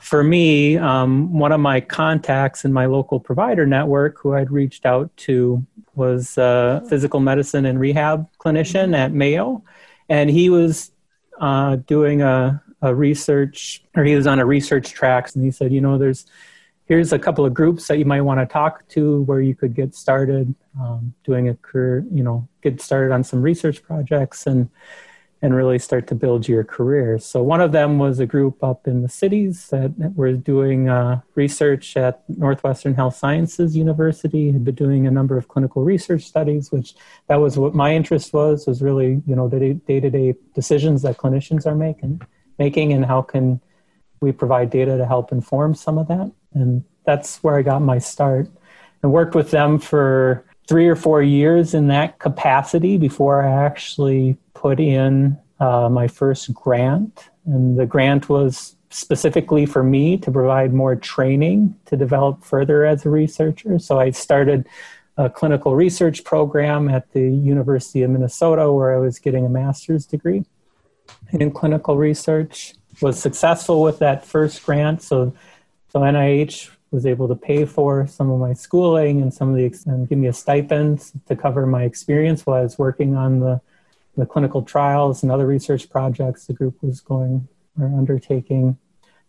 for 0.00 0.22
me, 0.22 0.76
um, 0.76 1.32
one 1.32 1.52
of 1.52 1.60
my 1.60 1.80
contacts 1.80 2.64
in 2.64 2.72
my 2.72 2.86
local 2.86 3.20
provider 3.20 3.66
network 3.66 4.18
who 4.18 4.34
I'd 4.34 4.50
reached 4.50 4.86
out 4.86 5.14
to 5.18 5.64
was 5.94 6.36
a 6.38 6.82
physical 6.88 7.20
medicine 7.20 7.66
and 7.66 7.78
rehab 7.78 8.28
clinician 8.38 8.96
at 8.96 9.12
Mayo. 9.12 9.62
And 10.08 10.28
he 10.28 10.50
was 10.50 10.90
uh, 11.40 11.76
doing 11.76 12.22
a, 12.22 12.62
a 12.82 12.94
research, 12.94 13.82
or 13.96 14.04
he 14.04 14.14
was 14.14 14.26
on 14.26 14.38
a 14.38 14.46
research 14.46 14.92
track, 14.92 15.34
and 15.34 15.44
he 15.44 15.50
said, 15.50 15.72
You 15.72 15.80
know, 15.80 15.98
there's 15.98 16.26
here's 16.86 17.12
a 17.12 17.18
couple 17.18 17.46
of 17.46 17.54
groups 17.54 17.88
that 17.88 17.98
you 17.98 18.04
might 18.04 18.20
want 18.20 18.40
to 18.40 18.46
talk 18.46 18.86
to 18.88 19.22
where 19.22 19.40
you 19.40 19.54
could 19.54 19.74
get 19.74 19.94
started 19.94 20.54
um, 20.78 21.14
doing 21.24 21.48
a 21.48 21.54
career, 21.54 22.04
you 22.12 22.22
know, 22.22 22.46
get 22.62 22.80
started 22.80 23.12
on 23.12 23.24
some 23.24 23.40
research 23.40 23.82
projects 23.82 24.46
and 24.46 24.68
and 25.44 25.54
really 25.54 25.78
start 25.78 26.06
to 26.06 26.14
build 26.14 26.48
your 26.48 26.64
career. 26.64 27.18
So 27.18 27.42
one 27.42 27.60
of 27.60 27.70
them 27.70 27.98
was 27.98 28.18
a 28.18 28.24
group 28.24 28.64
up 28.64 28.88
in 28.88 29.02
the 29.02 29.10
cities 29.10 29.68
that 29.68 29.92
were 30.16 30.32
doing 30.32 30.88
uh, 30.88 31.20
research 31.34 31.98
at 31.98 32.22
Northwestern 32.30 32.94
Health 32.94 33.14
Sciences 33.14 33.76
University. 33.76 34.50
Had 34.50 34.64
been 34.64 34.74
doing 34.74 35.06
a 35.06 35.10
number 35.10 35.36
of 35.36 35.48
clinical 35.48 35.84
research 35.84 36.22
studies, 36.22 36.72
which 36.72 36.94
that 37.26 37.36
was 37.36 37.58
what 37.58 37.74
my 37.74 37.94
interest 37.94 38.32
was. 38.32 38.66
Was 38.66 38.80
really 38.80 39.22
you 39.26 39.36
know 39.36 39.46
the 39.46 39.74
day 39.86 40.00
to 40.00 40.08
day 40.08 40.34
decisions 40.54 41.02
that 41.02 41.18
clinicians 41.18 41.66
are 41.66 41.74
making, 41.74 42.22
making, 42.58 42.94
and 42.94 43.04
how 43.04 43.20
can 43.20 43.60
we 44.22 44.32
provide 44.32 44.70
data 44.70 44.96
to 44.96 45.04
help 45.04 45.30
inform 45.30 45.74
some 45.74 45.98
of 45.98 46.08
that. 46.08 46.32
And 46.54 46.82
that's 47.04 47.42
where 47.42 47.58
I 47.58 47.62
got 47.62 47.82
my 47.82 47.98
start. 47.98 48.48
And 49.02 49.12
worked 49.12 49.34
with 49.34 49.50
them 49.50 49.78
for 49.78 50.46
three 50.66 50.88
or 50.88 50.96
four 50.96 51.22
years 51.22 51.74
in 51.74 51.88
that 51.88 52.18
capacity 52.18 52.96
before 52.96 53.42
I 53.42 53.64
actually 53.64 54.36
put 54.54 54.80
in 54.80 55.38
uh, 55.60 55.88
my 55.88 56.08
first 56.08 56.52
grant. 56.54 57.28
And 57.46 57.78
the 57.78 57.86
grant 57.86 58.28
was 58.28 58.76
specifically 58.90 59.66
for 59.66 59.82
me 59.82 60.16
to 60.18 60.30
provide 60.30 60.72
more 60.72 60.96
training 60.96 61.76
to 61.86 61.96
develop 61.96 62.44
further 62.44 62.84
as 62.84 63.04
a 63.04 63.10
researcher. 63.10 63.78
So 63.78 63.98
I 63.98 64.10
started 64.10 64.66
a 65.16 65.28
clinical 65.28 65.76
research 65.76 66.24
program 66.24 66.88
at 66.88 67.12
the 67.12 67.28
University 67.28 68.02
of 68.02 68.10
Minnesota 68.10 68.72
where 68.72 68.94
I 68.94 68.98
was 68.98 69.18
getting 69.18 69.44
a 69.44 69.48
master's 69.48 70.06
degree. 70.06 70.44
in 71.32 71.50
clinical 71.50 71.96
research. 71.96 72.74
Was 73.00 73.20
successful 73.20 73.82
with 73.82 73.98
that 73.98 74.24
first 74.24 74.64
grant, 74.64 75.02
so 75.02 75.34
so 75.88 75.98
NIH 76.00 76.70
was 76.94 77.06
able 77.06 77.26
to 77.26 77.34
pay 77.34 77.64
for 77.64 78.06
some 78.06 78.30
of 78.30 78.38
my 78.38 78.52
schooling 78.52 79.20
and 79.20 79.34
some 79.34 79.48
of 79.50 79.56
the 79.56 79.74
and 79.86 80.08
give 80.08 80.16
me 80.16 80.28
a 80.28 80.32
stipend 80.32 81.10
to 81.26 81.34
cover 81.34 81.66
my 81.66 81.82
experience 81.82 82.46
while 82.46 82.60
I 82.60 82.62
was 82.62 82.78
working 82.78 83.16
on 83.16 83.40
the 83.40 83.60
the 84.16 84.24
clinical 84.24 84.62
trials 84.62 85.24
and 85.24 85.32
other 85.32 85.44
research 85.44 85.90
projects 85.90 86.46
the 86.46 86.52
group 86.52 86.80
was 86.82 87.00
going 87.00 87.48
or 87.80 87.86
undertaking. 87.86 88.78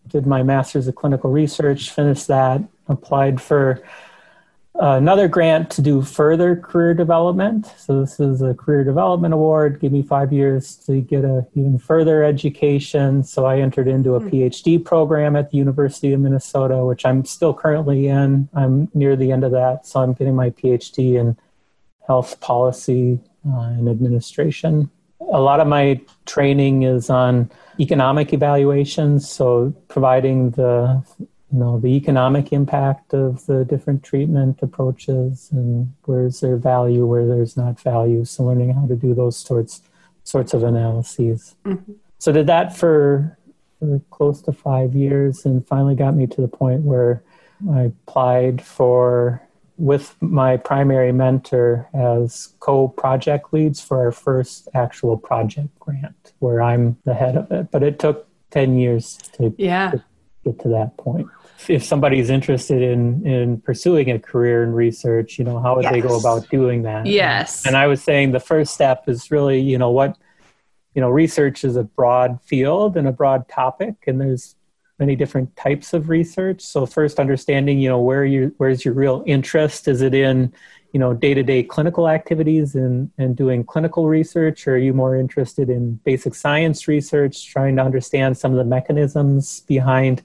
Did 0.08 0.28
my 0.28 0.43
master's 0.43 0.88
of 0.88 0.93
clinical 0.93 1.32
research, 1.32 1.89
finished 1.89 2.28
that, 2.28 2.62
applied 2.88 3.41
for 3.41 3.82
another 4.80 5.28
grant 5.28 5.70
to 5.72 5.82
do 5.82 6.02
further 6.02 6.56
career 6.56 6.94
development. 6.94 7.72
So 7.78 8.02
this 8.02 8.20
is 8.20 8.42
a 8.42 8.54
career 8.54 8.84
development 8.84 9.34
award. 9.34 9.80
Give 9.80 9.92
me 9.92 10.02
five 10.02 10.34
years 10.34 10.76
to 10.86 11.02
get 11.02 11.24
a 11.24 11.46
even 11.56 11.78
further 11.78 12.24
education. 12.24 13.24
So 13.24 13.46
I 13.46 13.60
entered 13.60 13.88
into 13.88 14.16
a 14.16 14.20
hmm. 14.20 14.30
PhD 14.30 14.84
program 14.84 15.36
at 15.36 15.52
the 15.52 15.58
University 15.58 16.14
of 16.14 16.20
Minnesota, 16.20 16.86
which 16.86 17.06
I'm 17.06 17.24
still 17.26 17.54
currently 17.54 18.08
in. 18.08 18.50
I'm 18.54 18.90
near 18.94 19.16
the 19.16 19.32
end 19.32 19.44
of 19.44 19.52
that, 19.52 19.86
so 19.86 20.02
I'm 20.02 20.14
getting 20.14 20.36
my 20.36 20.50
PhD 20.50 21.16
in 21.16 21.38
health 22.06 22.40
policy 22.42 23.20
uh, 23.48 23.60
and 23.62 23.90
administration. 23.90 24.90
A 25.32 25.40
lot 25.40 25.60
of 25.60 25.68
my 25.68 26.02
training 26.26 26.84
is 26.84 27.10
on 27.10 27.50
economic 27.80 28.34
evaluations, 28.34 29.30
so 29.30 29.74
providing 29.88 30.52
the 30.52 31.04
you 31.56 31.62
know 31.62 31.80
the 31.80 31.96
economic 31.96 32.52
impact 32.52 33.13
of 33.13 33.46
the 33.46 33.63
different 33.63 34.04
treatment 34.04 34.60
approaches 34.62 35.48
and 35.54 35.94
where's 36.04 36.41
there 36.41 36.58
value 36.58 37.06
where 37.06 37.26
there's 37.26 37.56
not 37.56 37.80
value 37.80 38.26
so 38.26 38.44
learning 38.44 38.74
how 38.74 38.86
to 38.86 38.96
do 38.96 39.13
those 39.13 39.38
sorts 39.38 39.82
sorts 40.26 40.54
of 40.54 40.63
analyses 40.63 41.56
mm-hmm. 41.63 41.94
so 42.18 42.34
did 42.34 42.46
that 42.46 42.76
for, 42.76 43.38
for 43.80 44.02
close 44.10 44.41
to 44.41 44.52
five 44.52 44.94
years 44.96 45.46
and 45.46 45.65
finally 45.65 45.96
got 45.96 46.13
me 46.13 46.28
to 46.28 46.41
the 46.41 46.48
point 46.48 46.82
where 46.82 47.24
i 47.72 47.84
applied 47.84 48.62
for 48.62 49.41
with 49.78 50.15
my 50.20 50.58
primary 50.58 51.13
mentor 51.13 51.88
as 51.94 52.54
co-project 52.60 53.54
leads 53.54 53.80
for 53.80 54.04
our 54.04 54.12
first 54.12 54.68
actual 54.74 55.18
project 55.18 55.70
grant 55.80 56.34
where 56.39 56.62
i'm 56.62 56.98
the 57.06 57.13
head 57.13 57.38
of 57.38 57.50
it 57.50 57.72
but 57.72 57.82
it 57.82 57.98
took 57.98 58.28
10 58.52 58.78
years 58.78 59.18
to, 59.34 59.54
yeah. 59.58 59.91
to 59.91 60.04
get 60.44 60.60
to 60.60 60.68
that 60.68 60.98
point 60.98 61.28
if 61.68 61.84
somebody's 61.84 62.30
interested 62.30 62.82
in 62.82 63.26
in 63.26 63.62
pursuing 63.62 64.12
a 64.12 64.20
career 64.20 64.63
in 64.63 64.74
research 64.74 65.39
you 65.39 65.46
know 65.46 65.60
how 65.60 65.76
would 65.76 65.84
yes. 65.84 65.94
they 65.94 66.02
go 66.02 66.18
about 66.20 66.48
doing 66.50 66.84
that? 66.84 67.06
Yes. 67.06 67.65
and 67.65 67.76
i 67.76 67.88
was 67.88 68.04
saying 68.04 68.32
the 68.32 68.39
first 68.39 68.74
step 68.74 69.08
is 69.08 69.32
really 69.32 69.60
you 69.60 69.78
know 69.78 69.91
what 69.91 70.18
you 70.94 71.02
know 71.02 71.10
research 71.10 71.63
is 71.63 71.76
a 71.76 71.84
broad 71.84 72.39
field 72.41 72.98
and 72.98 73.08
a 73.08 73.12
broad 73.12 73.48
topic 73.48 73.96
and 74.08 74.20
there's 74.20 74.56
many 75.00 75.15
different 75.15 75.56
types 75.56 75.94
of 75.94 76.10
research. 76.10 76.62
So 76.62 76.86
first 76.86 77.20
understanding 77.20 77.80
you 77.80 77.89
know 77.89 78.00
where 78.00 78.26
you 78.26 78.54
where's 78.58 78.86
your 78.86 78.94
real 78.94 79.24
interest? 79.26 79.88
Is 79.88 80.02
it 80.02 80.13
in 80.13 80.54
you 80.94 81.00
know 81.00 81.13
day-to-day 81.13 81.63
clinical 81.63 82.08
activities 82.08 82.76
and 82.76 83.12
and 83.18 83.36
doing 83.36 83.63
clinical 83.63 84.08
research? 84.08 84.68
Or 84.68 84.76
are 84.76 84.78
you 84.78 84.94
more 84.94 85.18
interested 85.18 85.70
in 85.70 85.96
basic 86.06 86.36
science 86.36 86.88
research 86.88 87.48
trying 87.48 87.76
to 87.78 87.84
understand 87.84 88.38
some 88.38 88.52
of 88.52 88.58
the 88.58 88.63
mechanisms 88.63 89.62
behind 89.62 90.24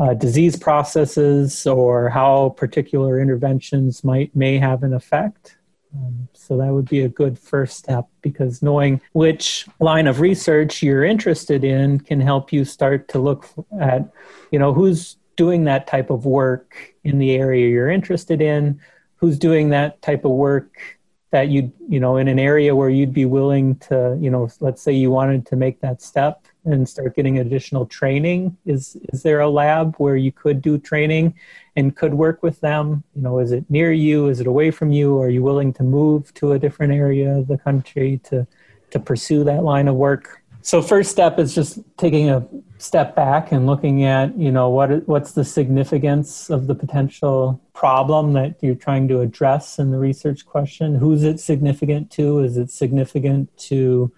uh, 0.00 0.14
disease 0.14 0.56
processes 0.56 1.66
or 1.66 2.08
how 2.08 2.54
particular 2.56 3.20
interventions 3.20 4.02
might 4.02 4.34
may 4.34 4.58
have 4.58 4.82
an 4.82 4.94
effect. 4.94 5.58
Um, 5.94 6.28
so 6.32 6.56
that 6.56 6.72
would 6.72 6.88
be 6.88 7.02
a 7.02 7.08
good 7.08 7.38
first 7.38 7.76
step 7.76 8.08
because 8.22 8.62
knowing 8.62 9.00
which 9.12 9.66
line 9.78 10.06
of 10.06 10.20
research 10.20 10.82
you're 10.82 11.04
interested 11.04 11.64
in 11.64 12.00
can 12.00 12.20
help 12.20 12.52
you 12.52 12.64
start 12.64 13.08
to 13.08 13.18
look 13.18 13.46
at, 13.78 14.08
you 14.50 14.58
know, 14.58 14.72
who's 14.72 15.16
doing 15.36 15.64
that 15.64 15.86
type 15.86 16.10
of 16.10 16.24
work 16.24 16.94
in 17.04 17.18
the 17.18 17.32
area 17.32 17.68
you're 17.68 17.90
interested 17.90 18.40
in, 18.40 18.80
who's 19.16 19.38
doing 19.38 19.70
that 19.70 20.00
type 20.00 20.24
of 20.24 20.30
work 20.30 20.99
that 21.30 21.48
you 21.48 21.72
you 21.88 22.00
know 22.00 22.16
in 22.16 22.28
an 22.28 22.38
area 22.38 22.74
where 22.74 22.88
you'd 22.88 23.14
be 23.14 23.24
willing 23.24 23.76
to 23.76 24.18
you 24.20 24.30
know 24.30 24.48
let's 24.60 24.82
say 24.82 24.92
you 24.92 25.10
wanted 25.10 25.46
to 25.46 25.56
make 25.56 25.80
that 25.80 26.02
step 26.02 26.46
and 26.64 26.88
start 26.88 27.14
getting 27.16 27.38
additional 27.38 27.86
training 27.86 28.56
is 28.66 28.96
is 29.12 29.22
there 29.22 29.40
a 29.40 29.48
lab 29.48 29.94
where 29.96 30.16
you 30.16 30.32
could 30.32 30.60
do 30.60 30.76
training 30.76 31.34
and 31.76 31.96
could 31.96 32.14
work 32.14 32.42
with 32.42 32.60
them? 32.60 33.02
You 33.14 33.22
know 33.22 33.38
is 33.38 33.52
it 33.52 33.64
near 33.70 33.92
you? 33.92 34.28
Is 34.28 34.40
it 34.40 34.46
away 34.46 34.70
from 34.70 34.92
you? 34.92 35.18
Are 35.20 35.30
you 35.30 35.42
willing 35.42 35.72
to 35.74 35.82
move 35.82 36.34
to 36.34 36.52
a 36.52 36.58
different 36.58 36.92
area 36.92 37.38
of 37.38 37.46
the 37.46 37.58
country 37.58 38.20
to 38.24 38.46
to 38.90 38.98
pursue 38.98 39.44
that 39.44 39.62
line 39.62 39.88
of 39.88 39.94
work 39.94 40.39
so 40.62 40.82
first 40.82 41.10
step 41.10 41.38
is 41.38 41.54
just 41.54 41.78
taking 41.96 42.30
a 42.30 42.46
step 42.78 43.14
back 43.14 43.52
and 43.52 43.66
looking 43.66 44.04
at 44.04 44.36
you 44.38 44.50
know 44.50 44.68
what 44.68 45.06
what's 45.08 45.32
the 45.32 45.44
significance 45.44 46.50
of 46.50 46.66
the 46.66 46.74
potential 46.74 47.60
problem 47.72 48.32
that 48.32 48.56
you're 48.62 48.74
trying 48.74 49.08
to 49.08 49.20
address 49.20 49.78
in 49.78 49.90
the 49.90 49.98
research 49.98 50.46
question 50.46 50.94
who's 50.94 51.22
it 51.22 51.40
significant 51.40 52.10
to 52.10 52.40
is 52.40 52.56
it 52.56 52.70
significant 52.70 53.54
to 53.56 54.12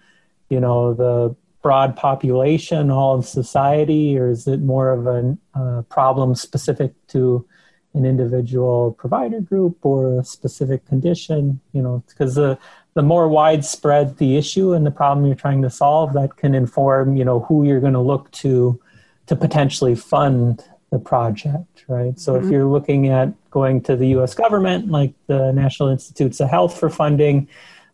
you 0.49 0.59
know 0.59 0.93
the 0.93 1.35
broad 1.63 1.95
population, 1.95 2.91
all 2.91 3.15
of 3.15 3.25
society, 3.25 4.15
or 4.19 4.29
is 4.29 4.45
it 4.47 4.59
more 4.59 4.91
of 4.91 5.07
a 5.07 5.37
uh, 5.55 5.81
problem 5.83 6.35
specific 6.35 6.93
to 7.07 7.47
an 7.95 8.05
individual 8.05 8.91
provider 8.91 9.39
group 9.39 9.77
or 9.83 10.19
a 10.19 10.23
specific 10.23 10.85
condition? 10.85 11.59
You 11.71 11.81
know, 11.81 12.03
because 12.07 12.35
the 12.35 12.59
the 12.95 13.01
more 13.01 13.27
widespread 13.27 14.17
the 14.17 14.37
issue 14.37 14.73
and 14.73 14.85
the 14.85 14.91
problem 14.91 15.25
you're 15.25 15.35
trying 15.35 15.61
to 15.63 15.69
solve, 15.69 16.13
that 16.13 16.37
can 16.37 16.53
inform 16.53 17.15
you 17.15 17.25
know 17.25 17.41
who 17.41 17.63
you're 17.63 17.79
going 17.79 17.93
to 17.93 17.99
look 17.99 18.31
to 18.31 18.79
to 19.27 19.35
potentially 19.35 19.95
fund 19.95 20.63
the 20.91 20.99
project, 20.99 21.85
right? 21.87 22.19
So 22.19 22.33
mm-hmm. 22.33 22.45
if 22.45 22.51
you're 22.51 22.65
looking 22.65 23.07
at 23.07 23.33
going 23.49 23.81
to 23.83 23.95
the 23.95 24.07
U.S. 24.09 24.35
government, 24.35 24.89
like 24.89 25.13
the 25.27 25.51
National 25.51 25.89
Institutes 25.89 26.39
of 26.39 26.49
Health 26.49 26.77
for 26.79 26.89
funding, 26.89 27.47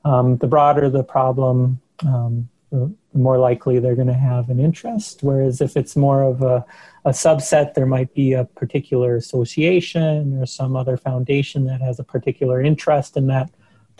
um, 0.03 0.37
the 0.37 0.47
broader 0.47 0.89
the 0.89 1.03
problem, 1.03 1.79
um, 2.05 2.49
the 2.71 2.93
more 3.13 3.37
likely 3.37 3.79
they're 3.79 3.95
going 3.95 4.07
to 4.07 4.13
have 4.13 4.49
an 4.49 4.59
interest. 4.59 5.23
Whereas 5.23 5.61
if 5.61 5.75
it's 5.75 5.95
more 5.95 6.23
of 6.23 6.41
a, 6.41 6.65
a 7.05 7.11
subset, 7.11 7.73
there 7.73 7.85
might 7.85 8.13
be 8.13 8.33
a 8.33 8.45
particular 8.45 9.15
association 9.15 10.37
or 10.39 10.45
some 10.45 10.75
other 10.75 10.97
foundation 10.97 11.65
that 11.65 11.81
has 11.81 11.99
a 11.99 12.03
particular 12.03 12.61
interest 12.61 13.17
in 13.17 13.27
that 13.27 13.49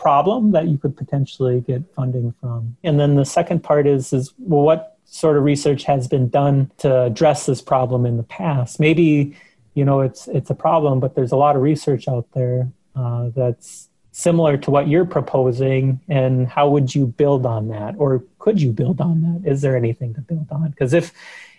problem 0.00 0.52
that 0.52 0.66
you 0.66 0.78
could 0.78 0.96
potentially 0.96 1.60
get 1.60 1.82
funding 1.94 2.32
from. 2.40 2.76
And 2.82 2.98
then 2.98 3.16
the 3.16 3.24
second 3.24 3.62
part 3.62 3.86
is 3.86 4.12
is 4.12 4.32
well, 4.38 4.62
what 4.62 4.96
sort 5.04 5.36
of 5.36 5.44
research 5.44 5.84
has 5.84 6.08
been 6.08 6.28
done 6.28 6.70
to 6.78 7.02
address 7.02 7.46
this 7.46 7.60
problem 7.60 8.06
in 8.06 8.16
the 8.16 8.22
past? 8.22 8.80
Maybe 8.80 9.36
you 9.74 9.84
know 9.84 10.00
it's 10.00 10.26
it's 10.28 10.50
a 10.50 10.54
problem, 10.54 11.00
but 11.00 11.14
there's 11.14 11.32
a 11.32 11.36
lot 11.36 11.54
of 11.54 11.62
research 11.62 12.08
out 12.08 12.26
there 12.32 12.68
uh, 12.96 13.30
that's 13.36 13.88
similar 14.12 14.56
to 14.56 14.70
what 14.70 14.88
you're 14.88 15.04
proposing 15.04 16.00
and 16.08 16.48
how 16.48 16.68
would 16.68 16.92
you 16.94 17.06
build 17.06 17.46
on 17.46 17.68
that 17.68 17.94
or 17.96 18.24
could 18.40 18.60
you 18.60 18.72
build 18.72 19.00
on 19.00 19.22
that 19.22 19.48
is 19.48 19.62
there 19.62 19.76
anything 19.76 20.12
to 20.12 20.20
build 20.20 20.48
on 20.50 20.68
because 20.70 20.92
if 20.92 21.12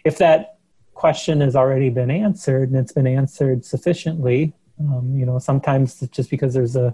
if 0.03 0.17
that 0.17 0.57
question 0.93 1.39
has 1.39 1.55
already 1.55 1.89
been 1.89 2.11
answered 2.11 2.69
and 2.69 2.77
it's 2.77 2.91
been 2.91 3.07
answered 3.07 3.63
sufficiently 3.63 4.51
um, 4.81 5.15
you 5.15 5.25
know 5.25 5.39
sometimes 5.39 6.01
just 6.11 6.29
because 6.29 6.53
there's 6.53 6.75
a, 6.75 6.93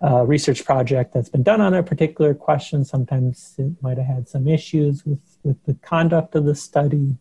a, 0.00 0.24
research 0.24 0.64
project 0.64 1.14
that's 1.14 1.28
been 1.28 1.42
done 1.42 1.60
on 1.60 1.74
a 1.74 1.82
particular 1.82 2.34
question. 2.34 2.84
Sometimes 2.84 3.54
it 3.58 3.72
might 3.80 3.98
have 3.98 4.06
had 4.06 4.28
some 4.28 4.48
issues 4.48 5.04
with 5.04 5.20
with 5.42 5.62
the 5.66 5.74
conduct 5.74 6.34
of 6.34 6.44
the 6.44 6.54
study 6.54 7.16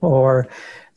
or 0.00 0.48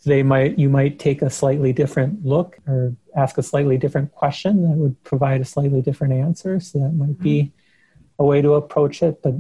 they 0.06 0.24
might 0.24 0.58
you 0.60 0.70
might 0.70 1.00
take 1.00 1.22
a 1.22 1.30
slightly 1.30 1.74
different 1.74 2.26
look 2.26 2.58
or 2.68 2.96
ask 3.16 3.38
a 3.38 3.44
slightly 3.44 3.78
different 3.78 4.12
question 4.12 4.64
that 4.64 4.78
would 4.78 5.02
provide 5.04 5.42
a 5.42 5.46
slightly 5.46 5.82
different 5.82 6.14
answer. 6.14 6.60
So 6.60 6.80
that 6.80 6.94
might 6.94 7.20
be 7.20 7.44
mm-hmm. 7.44 8.24
a 8.24 8.26
way 8.26 8.42
to 8.42 8.54
approach 8.54 9.02
it 9.02 9.22
but 9.22 9.34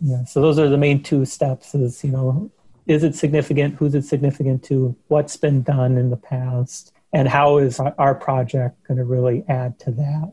yeah 0.00 0.24
so 0.24 0.40
those 0.40 0.58
are 0.58 0.68
the 0.68 0.76
main 0.76 1.00
two 1.02 1.24
steps 1.24 1.74
is 1.74 2.02
you 2.02 2.10
know 2.10 2.50
is 2.86 3.02
it 3.02 3.14
significant? 3.14 3.76
Who's 3.76 3.94
it 3.94 4.04
significant 4.04 4.62
to? 4.64 4.94
What's 5.08 5.36
been 5.36 5.62
done 5.62 5.96
in 5.96 6.10
the 6.10 6.16
past? 6.16 6.92
And 7.12 7.28
how 7.28 7.58
is 7.58 7.80
our 7.80 8.14
project 8.14 8.86
going 8.86 8.98
to 8.98 9.04
really 9.04 9.44
add 9.48 9.78
to 9.80 9.90
that 9.92 10.32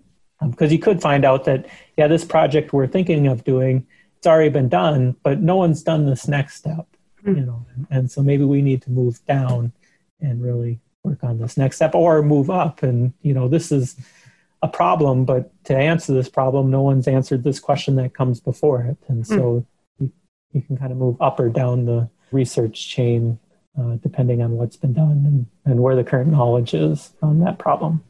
because 0.49 0.69
um, 0.69 0.73
you 0.73 0.79
could 0.79 1.01
find 1.01 1.23
out 1.23 1.45
that 1.45 1.67
yeah 1.97 2.07
this 2.07 2.25
project 2.25 2.73
we're 2.73 2.87
thinking 2.87 3.27
of 3.27 3.43
doing 3.43 3.85
it's 4.17 4.27
already 4.27 4.49
been 4.49 4.69
done 4.69 5.15
but 5.23 5.41
no 5.41 5.55
one's 5.55 5.83
done 5.83 6.05
this 6.05 6.27
next 6.27 6.55
step 6.55 6.87
mm-hmm. 7.23 7.35
you 7.35 7.45
know 7.45 7.65
and, 7.75 7.87
and 7.89 8.11
so 8.11 8.21
maybe 8.21 8.43
we 8.43 8.61
need 8.61 8.81
to 8.81 8.91
move 8.91 9.23
down 9.25 9.71
and 10.19 10.43
really 10.43 10.79
work 11.03 11.23
on 11.23 11.39
this 11.39 11.57
next 11.57 11.77
step 11.77 11.95
or 11.95 12.21
move 12.21 12.49
up 12.49 12.83
and 12.83 13.13
you 13.21 13.33
know 13.33 13.47
this 13.47 13.71
is 13.71 13.95
a 14.63 14.67
problem 14.67 15.25
but 15.25 15.51
to 15.63 15.75
answer 15.75 16.13
this 16.13 16.29
problem 16.29 16.69
no 16.69 16.81
one's 16.81 17.07
answered 17.07 17.43
this 17.43 17.59
question 17.59 17.95
that 17.95 18.13
comes 18.13 18.39
before 18.39 18.81
it 18.81 18.97
and 19.07 19.25
so 19.25 19.35
mm. 19.35 19.65
you, 19.99 20.11
you 20.53 20.61
can 20.61 20.77
kind 20.77 20.91
of 20.91 20.97
move 20.97 21.19
up 21.21 21.39
or 21.39 21.49
down 21.49 21.85
the 21.85 22.07
research 22.31 22.87
chain 22.87 23.39
uh, 23.79 23.95
depending 24.03 24.41
on 24.41 24.51
what's 24.51 24.75
been 24.75 24.93
done 24.93 25.23
and, 25.25 25.45
and 25.65 25.81
where 25.81 25.95
the 25.95 26.03
current 26.03 26.31
knowledge 26.31 26.73
is 26.73 27.13
on 27.21 27.39
that 27.39 27.57
problem 27.57 28.03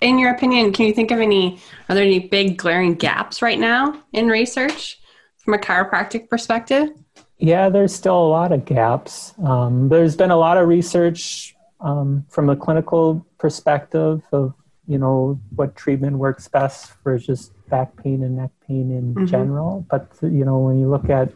in 0.00 0.18
your 0.18 0.30
opinion 0.30 0.72
can 0.72 0.86
you 0.86 0.92
think 0.92 1.10
of 1.10 1.20
any 1.20 1.58
are 1.88 1.94
there 1.94 2.04
any 2.04 2.18
big 2.18 2.56
glaring 2.56 2.94
gaps 2.94 3.40
right 3.40 3.58
now 3.58 4.02
in 4.12 4.28
research 4.28 5.00
from 5.38 5.54
a 5.54 5.58
chiropractic 5.58 6.28
perspective 6.28 6.90
Yeah, 7.38 7.68
there's 7.68 7.94
still 7.94 8.16
a 8.16 8.28
lot 8.28 8.52
of 8.52 8.64
gaps. 8.64 9.34
Um, 9.44 9.88
there's 9.88 10.16
been 10.16 10.30
a 10.30 10.36
lot 10.36 10.56
of 10.56 10.68
research 10.68 11.54
um, 11.80 12.24
from 12.30 12.48
a 12.48 12.56
clinical 12.56 13.26
perspective 13.38 14.22
of 14.32 14.54
you 14.88 14.98
know 14.98 15.38
what 15.54 15.76
treatment 15.76 16.16
works 16.16 16.48
best 16.48 16.92
for 17.02 17.18
just 17.18 17.52
back 17.68 17.96
pain 18.02 18.22
and 18.22 18.36
neck 18.36 18.50
pain 18.66 18.90
in 18.90 19.14
mm-hmm. 19.14 19.26
general. 19.26 19.84
But 19.90 20.08
you 20.22 20.44
know 20.44 20.58
when 20.58 20.78
you 20.80 20.88
look 20.88 21.10
at, 21.10 21.30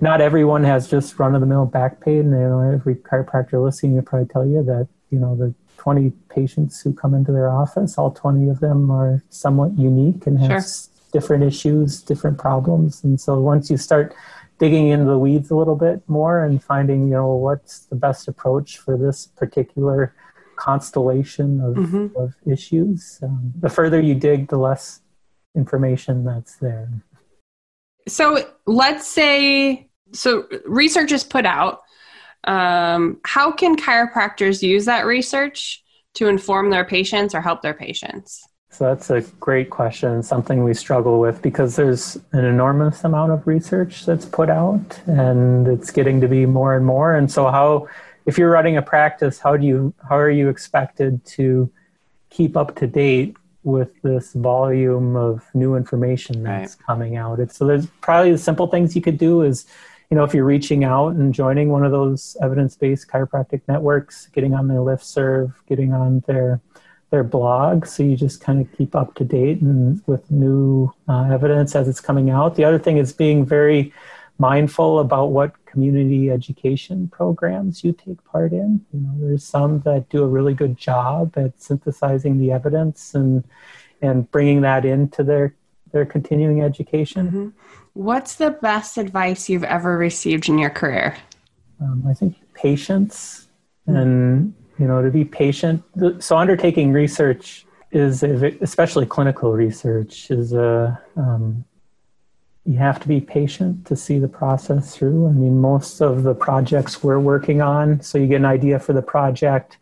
not 0.00 0.20
everyone 0.20 0.64
has 0.64 0.88
just 0.88 1.18
run 1.18 1.34
of 1.34 1.40
the 1.40 1.46
mill 1.46 1.66
back 1.66 2.00
pain. 2.00 2.30
You 2.32 2.48
know 2.48 2.60
every 2.60 2.96
chiropractor 2.96 3.62
listening 3.62 3.94
will 3.94 4.02
probably 4.02 4.28
tell 4.28 4.46
you 4.46 4.64
that 4.64 4.88
you 5.10 5.20
know 5.20 5.36
the 5.36 5.54
20 5.78 6.12
patients 6.28 6.80
who 6.80 6.92
come 6.92 7.14
into 7.14 7.32
their 7.32 7.50
office, 7.50 7.96
all 7.96 8.10
20 8.10 8.48
of 8.48 8.60
them 8.60 8.90
are 8.90 9.22
somewhat 9.30 9.76
unique 9.78 10.26
and 10.26 10.38
have 10.38 10.62
sure. 10.62 10.90
different 11.12 11.44
issues, 11.44 12.02
different 12.02 12.38
problems. 12.38 13.02
And 13.02 13.20
so 13.20 13.38
once 13.40 13.70
you 13.70 13.76
start 13.76 14.14
digging 14.58 14.88
into 14.88 15.06
the 15.06 15.18
weeds 15.18 15.50
a 15.50 15.56
little 15.56 15.76
bit 15.76 16.02
more 16.08 16.44
and 16.44 16.62
finding, 16.62 17.04
you 17.04 17.14
know, 17.14 17.28
what's 17.28 17.80
the 17.86 17.96
best 17.96 18.28
approach 18.28 18.78
for 18.78 18.96
this 18.96 19.26
particular 19.26 20.14
constellation 20.58 21.60
of, 21.60 21.74
mm-hmm. 21.76 22.20
of 22.20 22.34
issues. 22.46 23.20
Um, 23.22 23.52
the 23.58 23.70
further 23.70 24.00
you 24.00 24.14
dig, 24.14 24.48
the 24.48 24.58
less 24.58 25.00
information 25.54 26.24
that's 26.24 26.56
there. 26.56 26.90
So 28.06 28.44
let's 28.66 29.06
say, 29.06 29.88
so 30.12 30.46
research 30.66 31.12
is 31.12 31.24
put 31.24 31.46
out. 31.46 31.82
Um, 32.44 33.20
how 33.24 33.52
can 33.52 33.76
chiropractors 33.76 34.62
use 34.62 34.84
that 34.84 35.06
research 35.06 35.82
to 36.14 36.28
inform 36.28 36.70
their 36.70 36.84
patients 36.84 37.34
or 37.34 37.40
help 37.40 37.62
their 37.62 37.74
patients? 37.74 38.42
So 38.70 38.84
that's 38.84 39.10
a 39.10 39.22
great 39.40 39.70
question, 39.70 40.22
something 40.22 40.62
we 40.62 40.74
struggle 40.74 41.20
with 41.20 41.40
because 41.40 41.74
there's 41.74 42.16
an 42.32 42.44
enormous 42.44 43.02
amount 43.02 43.32
of 43.32 43.46
research 43.46 44.04
that's 44.04 44.26
put 44.26 44.50
out 44.50 45.00
and 45.06 45.66
it's 45.66 45.90
getting 45.90 46.20
to 46.20 46.28
be 46.28 46.44
more 46.44 46.76
and 46.76 46.84
more. 46.84 47.14
And 47.14 47.30
so 47.30 47.50
how 47.50 47.88
if 48.26 48.36
you're 48.36 48.50
running 48.50 48.76
a 48.76 48.82
practice, 48.82 49.38
how 49.38 49.56
do 49.56 49.66
you 49.66 49.94
how 50.06 50.18
are 50.18 50.30
you 50.30 50.50
expected 50.50 51.24
to 51.24 51.70
keep 52.28 52.58
up 52.58 52.76
to 52.76 52.86
date 52.86 53.36
with 53.64 53.90
this 54.02 54.34
volume 54.34 55.16
of 55.16 55.46
new 55.54 55.76
information 55.76 56.42
that's 56.42 56.76
right. 56.76 56.86
coming 56.86 57.16
out? 57.16 57.40
It's, 57.40 57.56
so 57.56 57.66
there's 57.66 57.86
probably 58.02 58.32
the 58.32 58.38
simple 58.38 58.66
things 58.66 58.94
you 58.94 59.00
could 59.00 59.16
do 59.16 59.42
is, 59.42 59.64
you 60.10 60.16
know, 60.16 60.24
if 60.24 60.32
you're 60.32 60.44
reaching 60.44 60.84
out 60.84 61.14
and 61.14 61.34
joining 61.34 61.68
one 61.68 61.84
of 61.84 61.92
those 61.92 62.36
evidence-based 62.42 63.08
chiropractic 63.08 63.60
networks, 63.68 64.26
getting 64.28 64.54
on 64.54 64.68
their 64.68 64.78
listserv, 64.78 65.52
getting 65.66 65.92
on 65.92 66.20
their 66.26 66.60
their 67.10 67.24
blog, 67.24 67.86
so 67.86 68.02
you 68.02 68.16
just 68.16 68.42
kind 68.42 68.60
of 68.60 68.70
keep 68.76 68.94
up 68.94 69.14
to 69.14 69.24
date 69.24 69.62
and 69.62 70.02
with 70.06 70.30
new 70.30 70.92
uh, 71.08 71.30
evidence 71.32 71.74
as 71.74 71.88
it's 71.88 72.00
coming 72.00 72.28
out. 72.28 72.54
The 72.54 72.64
other 72.64 72.78
thing 72.78 72.98
is 72.98 73.14
being 73.14 73.46
very 73.46 73.94
mindful 74.38 74.98
about 74.98 75.26
what 75.26 75.64
community 75.64 76.30
education 76.30 77.08
programs 77.08 77.82
you 77.82 77.92
take 77.92 78.22
part 78.24 78.52
in. 78.52 78.84
You 78.92 79.00
know, 79.00 79.14
there's 79.20 79.42
some 79.44 79.80
that 79.80 80.10
do 80.10 80.22
a 80.22 80.28
really 80.28 80.52
good 80.52 80.76
job 80.76 81.32
at 81.36 81.60
synthesizing 81.60 82.38
the 82.38 82.52
evidence 82.52 83.14
and 83.14 83.44
and 84.00 84.30
bringing 84.30 84.60
that 84.60 84.84
into 84.84 85.24
their 85.24 85.54
their 85.92 86.06
continuing 86.06 86.62
education. 86.62 87.26
Mm-hmm. 87.26 87.48
What's 87.94 88.36
the 88.36 88.50
best 88.50 88.96
advice 88.98 89.48
you've 89.48 89.64
ever 89.64 89.96
received 89.98 90.48
in 90.48 90.58
your 90.58 90.70
career? 90.70 91.16
Um, 91.80 92.04
I 92.08 92.14
think 92.14 92.36
patience 92.54 93.48
and 93.86 94.54
you 94.78 94.86
know 94.86 95.02
to 95.02 95.10
be 95.10 95.24
patient. 95.24 95.82
So 96.20 96.36
undertaking 96.36 96.92
research 96.92 97.66
is 97.90 98.22
especially 98.22 99.06
clinical 99.06 99.52
research 99.52 100.30
is 100.30 100.52
a 100.52 101.00
um, 101.16 101.64
you 102.64 102.76
have 102.76 103.00
to 103.00 103.08
be 103.08 103.20
patient 103.20 103.86
to 103.86 103.96
see 103.96 104.18
the 104.18 104.28
process 104.28 104.94
through. 104.94 105.26
I 105.26 105.32
mean, 105.32 105.58
most 105.58 106.02
of 106.02 106.22
the 106.22 106.34
projects 106.34 107.02
we're 107.02 107.18
working 107.18 107.62
on, 107.62 108.02
so 108.02 108.18
you 108.18 108.26
get 108.26 108.36
an 108.36 108.44
idea 108.44 108.78
for 108.78 108.92
the 108.92 109.00
project, 109.00 109.78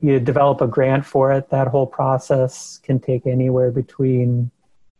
you 0.00 0.18
develop 0.20 0.62
a 0.62 0.66
grant 0.66 1.04
for 1.04 1.32
it. 1.32 1.50
That 1.50 1.68
whole 1.68 1.86
process 1.86 2.80
can 2.82 2.98
take 2.98 3.26
anywhere 3.26 3.70
between 3.70 4.50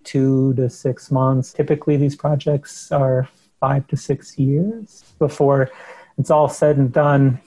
two 0.05 0.55
to 0.55 0.69
six 0.71 1.11
months. 1.11 1.53
Typically, 1.53 1.97
these 1.97 2.17
projects 2.17 2.93
are 2.93 3.29
five 3.61 3.87
to 3.89 3.97
six 3.97 4.39
years 4.39 5.05
before 5.19 5.71
it's 6.19 6.31
all 6.31 6.49
said 6.49 6.77
and 6.77 6.93
done. 6.93 7.41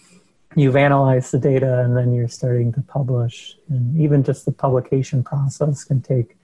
You've 0.55 0.75
analyzed 0.75 1.31
the 1.31 1.39
data 1.39 1.81
and 1.81 1.95
then 1.95 2.13
you're 2.13 2.27
starting 2.27 2.73
to 2.73 2.81
publish. 2.81 3.57
And 3.69 3.99
even 3.99 4.23
just 4.23 4.45
the 4.45 4.51
publication 4.51 5.23
process 5.23 5.83
can 5.83 6.01
take 6.01 6.37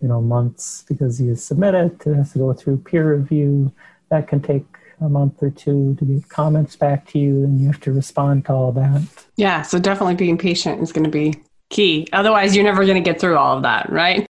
you 0.00 0.08
know 0.08 0.20
months 0.20 0.84
because 0.88 1.20
you 1.20 1.34
submit 1.34 1.74
it 1.74 2.06
it 2.06 2.14
has 2.14 2.32
to 2.32 2.38
go 2.38 2.52
through 2.52 2.78
peer 2.78 3.16
review 3.16 3.72
that 4.10 4.28
can 4.28 4.40
take 4.40 4.64
a 5.00 5.08
month 5.08 5.42
or 5.42 5.50
two 5.50 5.94
to 5.98 6.04
get 6.04 6.28
comments 6.28 6.76
back 6.76 7.06
to 7.06 7.18
you 7.18 7.44
and 7.44 7.60
you 7.60 7.66
have 7.66 7.80
to 7.80 7.92
respond 7.92 8.44
to 8.44 8.52
all 8.52 8.72
that 8.72 9.02
yeah 9.36 9.62
so 9.62 9.78
definitely 9.78 10.14
being 10.14 10.38
patient 10.38 10.82
is 10.82 10.92
going 10.92 11.04
to 11.04 11.10
be 11.10 11.34
key 11.70 12.06
otherwise 12.12 12.54
you're 12.54 12.64
never 12.64 12.84
going 12.84 13.02
to 13.02 13.10
get 13.10 13.20
through 13.20 13.36
all 13.36 13.56
of 13.56 13.62
that 13.62 13.90
right 13.90 14.27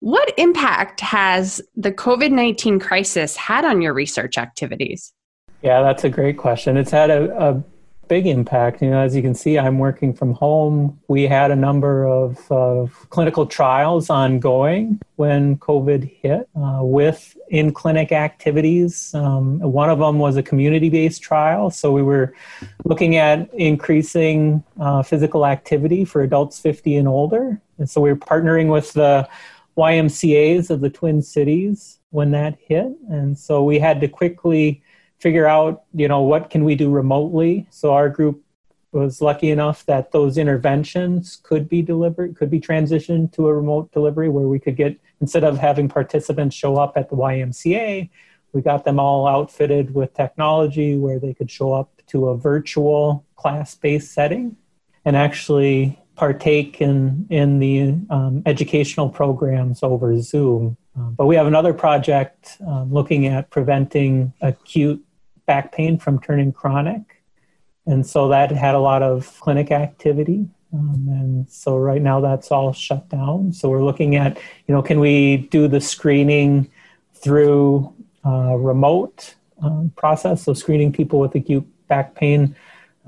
what 0.00 0.32
impact 0.38 1.00
has 1.00 1.60
the 1.76 1.92
covid-19 1.92 2.80
crisis 2.80 3.36
had 3.36 3.64
on 3.64 3.80
your 3.80 3.94
research 3.94 4.36
activities 4.38 5.12
yeah 5.62 5.82
that's 5.82 6.04
a 6.04 6.08
great 6.08 6.36
question 6.36 6.76
it's 6.76 6.90
had 6.90 7.10
a, 7.10 7.48
a 7.48 7.62
big 8.10 8.26
impact. 8.26 8.82
You 8.82 8.90
know, 8.90 8.98
as 8.98 9.14
you 9.14 9.22
can 9.22 9.36
see, 9.36 9.56
I'm 9.56 9.78
working 9.78 10.12
from 10.12 10.34
home. 10.34 10.98
We 11.06 11.28
had 11.28 11.52
a 11.52 11.56
number 11.56 12.04
of, 12.04 12.50
of 12.50 13.08
clinical 13.10 13.46
trials 13.46 14.10
ongoing 14.10 15.00
when 15.14 15.56
COVID 15.58 16.10
hit 16.20 16.48
uh, 16.56 16.80
with 16.82 17.36
in 17.50 17.72
clinic 17.72 18.10
activities. 18.10 19.14
Um, 19.14 19.60
one 19.60 19.90
of 19.90 20.00
them 20.00 20.18
was 20.18 20.36
a 20.36 20.42
community 20.42 20.90
based 20.90 21.22
trial. 21.22 21.70
So 21.70 21.92
we 21.92 22.02
were 22.02 22.34
looking 22.84 23.14
at 23.14 23.48
increasing 23.54 24.64
uh, 24.80 25.04
physical 25.04 25.46
activity 25.46 26.04
for 26.04 26.22
adults 26.22 26.58
50 26.58 26.96
and 26.96 27.06
older. 27.06 27.60
And 27.78 27.88
so 27.88 28.00
we 28.00 28.10
were 28.10 28.18
partnering 28.18 28.72
with 28.72 28.92
the 28.92 29.28
YMCAs 29.76 30.70
of 30.70 30.80
the 30.80 30.90
Twin 30.90 31.22
Cities 31.22 31.98
when 32.10 32.30
that 32.32 32.58
hit. 32.60 32.88
And 33.08 33.38
so 33.38 33.62
we 33.62 33.78
had 33.78 34.00
to 34.00 34.08
quickly 34.08 34.82
figure 35.18 35.46
out, 35.46 35.84
you 35.94 36.08
know, 36.08 36.22
what 36.22 36.50
can 36.50 36.64
we 36.64 36.74
do 36.74 36.90
remotely. 36.90 37.68
So 37.70 37.92
our 37.92 38.08
group 38.08 38.42
was 38.92 39.20
lucky 39.20 39.50
enough 39.50 39.86
that 39.86 40.10
those 40.10 40.36
interventions 40.36 41.38
could 41.42 41.68
be 41.68 41.82
delivered, 41.82 42.36
could 42.36 42.50
be 42.50 42.60
transitioned 42.60 43.32
to 43.32 43.46
a 43.46 43.54
remote 43.54 43.92
delivery 43.92 44.28
where 44.28 44.48
we 44.48 44.58
could 44.58 44.76
get, 44.76 44.98
instead 45.20 45.44
of 45.44 45.58
having 45.58 45.88
participants 45.88 46.56
show 46.56 46.76
up 46.76 46.96
at 46.96 47.08
the 47.08 47.16
YMCA, 47.16 48.10
we 48.52 48.62
got 48.62 48.84
them 48.84 48.98
all 48.98 49.28
outfitted 49.28 49.94
with 49.94 50.12
technology 50.14 50.96
where 50.96 51.20
they 51.20 51.32
could 51.34 51.50
show 51.50 51.72
up 51.72 52.02
to 52.08 52.28
a 52.28 52.36
virtual 52.36 53.24
class 53.36 53.76
based 53.76 54.12
setting 54.12 54.56
and 55.04 55.16
actually 55.16 55.99
partake 56.20 56.82
in, 56.82 57.26
in 57.30 57.60
the 57.60 57.94
um, 58.10 58.42
educational 58.44 59.08
programs 59.08 59.82
over 59.82 60.20
Zoom. 60.20 60.76
Uh, 60.94 61.08
but 61.16 61.24
we 61.24 61.34
have 61.34 61.46
another 61.46 61.72
project 61.72 62.58
um, 62.68 62.92
looking 62.92 63.26
at 63.26 63.48
preventing 63.48 64.30
acute 64.42 65.02
back 65.46 65.72
pain 65.72 65.98
from 65.98 66.20
turning 66.20 66.52
chronic. 66.52 67.22
And 67.86 68.06
so 68.06 68.28
that 68.28 68.50
had 68.50 68.74
a 68.74 68.78
lot 68.80 69.02
of 69.02 69.40
clinic 69.40 69.70
activity. 69.70 70.46
Um, 70.74 71.06
and 71.08 71.48
so 71.48 71.78
right 71.78 72.02
now 72.02 72.20
that's 72.20 72.50
all 72.50 72.74
shut 72.74 73.08
down. 73.08 73.54
So 73.54 73.70
we're 73.70 73.82
looking 73.82 74.14
at, 74.16 74.36
you 74.66 74.74
know, 74.74 74.82
can 74.82 75.00
we 75.00 75.48
do 75.50 75.68
the 75.68 75.80
screening 75.80 76.70
through 77.14 77.94
uh, 78.26 78.56
remote 78.56 79.36
um, 79.62 79.90
process? 79.96 80.42
So 80.42 80.52
screening 80.52 80.92
people 80.92 81.18
with 81.18 81.34
acute 81.34 81.66
back 81.88 82.14
pain 82.14 82.54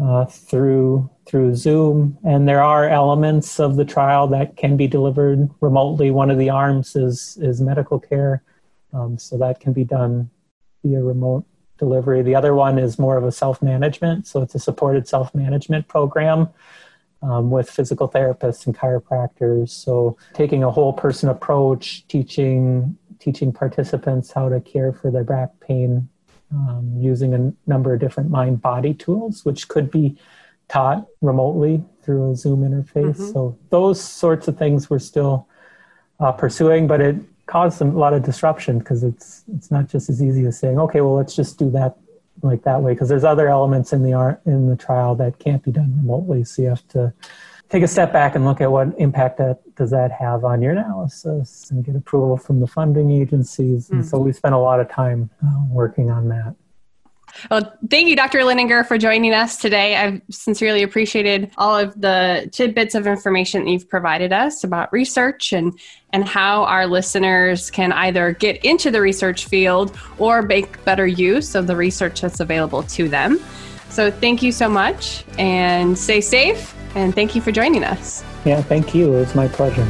uh, 0.03 0.25
through 0.25 1.09
through 1.27 1.55
Zoom. 1.55 2.19
And 2.25 2.49
there 2.49 2.63
are 2.63 2.89
elements 2.89 3.61
of 3.61 3.77
the 3.77 3.85
trial 3.85 4.27
that 4.29 4.57
can 4.57 4.77
be 4.77 4.89
delivered 4.89 5.49
remotely. 5.61 6.11
One 6.11 6.31
of 6.31 6.39
the 6.39 6.51
arms 6.51 6.97
is 6.97 7.39
is 7.41 7.61
medical 7.61 8.01
care, 8.01 8.43
um, 8.93 9.19
so 9.19 9.39
that 9.39 9.61
can 9.61 9.73
be 9.73 9.85
done 9.85 10.31
via 10.85 11.03
remote 11.03 11.45
delivery. 11.79 12.23
The 12.23 12.35
other 12.35 12.55
one 12.55 12.79
is 12.79 12.99
more 12.99 13.17
of 13.17 13.25
a 13.25 13.33
self 13.33 13.63
management. 13.63 14.27
So 14.27 14.43
it's 14.43 14.55
a 14.55 14.59
supported 14.59 15.07
self 15.07 15.35
management 15.35 15.87
program 15.89 16.49
um, 17.23 17.51
with 17.51 17.71
physical 17.71 18.09
therapists 18.09 18.67
and 18.67 18.77
chiropractors. 18.77 19.71
So 19.71 20.17
taking 20.35 20.65
a 20.65 20.71
whole 20.71 20.93
person 20.93 21.29
approach, 21.29 22.07
teaching 22.09 22.99
teaching 23.21 23.53
participants 23.53 24.33
how 24.33 24.49
to 24.49 24.61
care 24.61 24.93
for 24.93 25.13
their 25.13 25.23
back 25.23 25.51
pain 25.61 26.09
um, 26.55 26.93
using 26.99 27.35
a 27.35 27.53
number 27.69 27.95
of 27.95 28.01
different 28.01 28.31
mind 28.31 28.61
body 28.61 28.95
tools, 28.95 29.45
which 29.45 29.69
could 29.69 29.91
be 29.91 30.17
taught 30.69 31.07
remotely 31.21 31.85
through 32.03 32.33
a 32.33 32.37
Zoom 32.37 32.61
interface. 32.63 33.17
Mm-hmm. 33.17 33.33
So 33.33 33.59
those 33.71 34.01
sorts 34.01 34.49
of 34.49 34.59
things 34.59 34.91
we're 34.91 34.99
still 34.99 35.47
uh, 36.21 36.33
pursuing, 36.33 36.87
but 36.87 37.01
it 37.01 37.17
caused 37.47 37.81
a 37.81 37.85
lot 37.85 38.15
of 38.15 38.23
disruption 38.23 38.79
because 38.79 39.03
it's 39.03 39.45
it's 39.55 39.71
not 39.71 39.89
just 39.89 40.09
as 40.09 40.23
easy 40.23 40.47
as 40.47 40.59
saying, 40.59 40.79
okay, 40.79 41.01
well, 41.01 41.15
let's 41.15 41.35
just 41.35 41.59
do 41.59 41.71
that 41.71 41.97
like 42.43 42.63
that 42.63 42.83
way 42.83 42.93
because 42.93 43.09
there's 43.09 43.25
other 43.25 43.49
elements 43.49 43.93
in 43.93 44.03
the 44.03 44.13
art 44.13 44.41
in 44.47 44.69
the 44.69 44.77
trial 44.77 45.15
that 45.17 45.39
can't 45.39 45.63
be 45.63 45.71
done 45.71 45.95
remotely. 45.99 46.45
So 46.45 46.63
you 46.63 46.69
have 46.69 46.87
to 46.89 47.13
take 47.73 47.83
a 47.83 47.89
step 47.89 48.13
back 48.13 48.35
and 48.35 48.45
look 48.45 48.61
at 48.61 48.71
what 48.71 48.89
impact 48.99 49.39
that 49.39 49.59
does 49.77 49.91
that 49.91 50.13
have 50.13 50.45
on 50.45 50.61
your 50.61 50.73
analysis 50.73 51.71
and 51.71 51.83
get 51.83 51.97
approval 51.97 52.37
from 52.37 52.61
the 52.61 52.67
funding 52.67 53.11
agencies. 53.11 53.87
Mm-hmm. 53.87 53.95
And 53.95 54.07
so 54.07 54.19
mm-hmm. 54.19 54.27
we 54.27 54.33
spent 54.35 54.55
a 54.55 54.59
lot 54.59 54.79
of 54.79 54.91
time 54.91 55.31
uh, 55.43 55.65
working 55.71 56.11
on 56.11 56.29
that. 56.29 56.55
Well, 57.51 57.73
thank 57.89 58.09
you, 58.09 58.15
Dr. 58.15 58.41
Leininger, 58.41 58.87
for 58.87 58.99
joining 58.99 59.33
us 59.33 59.57
today. 59.57 59.97
I've 59.97 60.21
sincerely 60.31 60.83
appreciated 60.83 61.51
all 61.57 61.79
of 61.79 61.99
the 61.99 62.51
tidbits 62.53 62.95
of 62.95 63.07
information 63.07 63.65
that 63.65 63.71
you've 63.71 63.89
provided 63.89 64.35
us 64.35 64.65
about 64.65 64.93
research 64.93 65.55
and, 65.55 65.73
and 66.13 66.29
how 66.29 66.65
our 66.65 66.87
listeners 66.87 67.71
can 67.71 67.91
either 67.93 68.33
get 68.33 68.63
into 68.67 68.91
the 68.91 69.01
research 69.01 69.47
field 69.47 69.97
or 70.19 70.43
make 70.43 70.85
better 70.85 71.07
use 71.07 71.55
of 71.55 71.67
the 71.67 71.75
research 71.75 72.21
that's 72.21 72.41
available 72.41 72.83
to 72.83 73.09
them. 73.09 73.41
So, 73.93 74.11
thank 74.11 74.43
you 74.43 74.53
so 74.53 74.71
much 74.71 75.23
and 75.39 75.99
stay 75.99 76.23
safe. 76.23 76.75
And 76.95 77.15
thank 77.15 77.35
you 77.35 77.43
for 77.43 77.53
joining 77.53 77.85
us. 77.85 78.25
Yeah, 78.47 78.63
thank 78.63 78.95
you. 78.95 79.15
It 79.15 79.19
was 79.19 79.35
my 79.35 79.49
pleasure. 79.49 79.87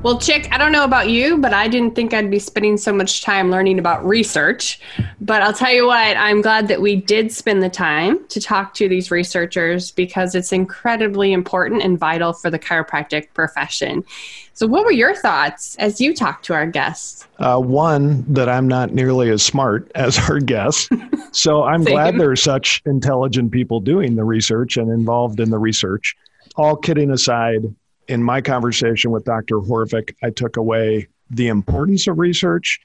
Well, 0.00 0.16
Chick, 0.20 0.46
I 0.52 0.58
don't 0.58 0.70
know 0.70 0.84
about 0.84 1.10
you, 1.10 1.38
but 1.38 1.52
I 1.52 1.66
didn't 1.66 1.96
think 1.96 2.14
I'd 2.14 2.30
be 2.30 2.38
spending 2.38 2.76
so 2.76 2.92
much 2.92 3.22
time 3.22 3.50
learning 3.50 3.80
about 3.80 4.06
research. 4.06 4.78
But 5.20 5.42
I'll 5.42 5.52
tell 5.52 5.72
you 5.72 5.88
what, 5.88 6.16
I'm 6.16 6.40
glad 6.40 6.68
that 6.68 6.80
we 6.80 6.94
did 6.94 7.32
spend 7.32 7.64
the 7.64 7.68
time 7.68 8.24
to 8.28 8.40
talk 8.40 8.74
to 8.74 8.88
these 8.88 9.10
researchers 9.10 9.90
because 9.90 10.36
it's 10.36 10.52
incredibly 10.52 11.32
important 11.32 11.82
and 11.82 11.98
vital 11.98 12.32
for 12.32 12.48
the 12.48 12.60
chiropractic 12.60 13.34
profession. 13.34 14.04
So, 14.52 14.68
what 14.68 14.84
were 14.84 14.92
your 14.92 15.16
thoughts 15.16 15.74
as 15.80 16.00
you 16.00 16.14
talked 16.14 16.44
to 16.44 16.54
our 16.54 16.66
guests? 16.66 17.26
Uh, 17.40 17.58
one, 17.58 18.24
that 18.32 18.48
I'm 18.48 18.68
not 18.68 18.92
nearly 18.92 19.30
as 19.30 19.42
smart 19.42 19.90
as 19.96 20.16
our 20.30 20.38
guests. 20.38 20.88
So, 21.32 21.64
I'm 21.64 21.82
glad 21.82 22.18
there 22.18 22.30
are 22.30 22.36
such 22.36 22.82
intelligent 22.86 23.50
people 23.50 23.80
doing 23.80 24.14
the 24.14 24.24
research 24.24 24.76
and 24.76 24.92
involved 24.92 25.40
in 25.40 25.50
the 25.50 25.58
research. 25.58 26.14
All 26.54 26.76
kidding 26.76 27.10
aside, 27.10 27.74
in 28.08 28.22
my 28.22 28.40
conversation 28.40 29.10
with 29.10 29.24
Dr. 29.24 29.56
Haavik, 29.56 30.14
I 30.22 30.30
took 30.30 30.56
away 30.56 31.08
the 31.30 31.48
importance 31.48 32.06
of 32.06 32.18
research, 32.18 32.80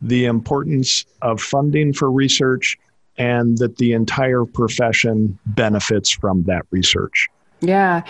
the 0.00 0.24
importance 0.24 1.04
of 1.20 1.40
funding 1.40 1.92
for 1.92 2.10
research, 2.10 2.78
and 3.16 3.58
that 3.58 3.76
the 3.78 3.92
entire 3.92 4.44
profession 4.44 5.36
benefits 5.46 6.10
from 6.10 6.44
that 6.44 6.64
research. 6.70 7.28
Yeah. 7.60 8.04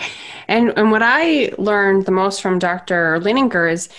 And 0.47 0.71
and 0.77 0.91
what 0.91 1.01
I 1.03 1.51
learned 1.57 2.05
the 2.05 2.11
most 2.11 2.41
from 2.41 2.59
Dr. 2.59 3.19
Leininger 3.19 3.71
is 3.71 3.89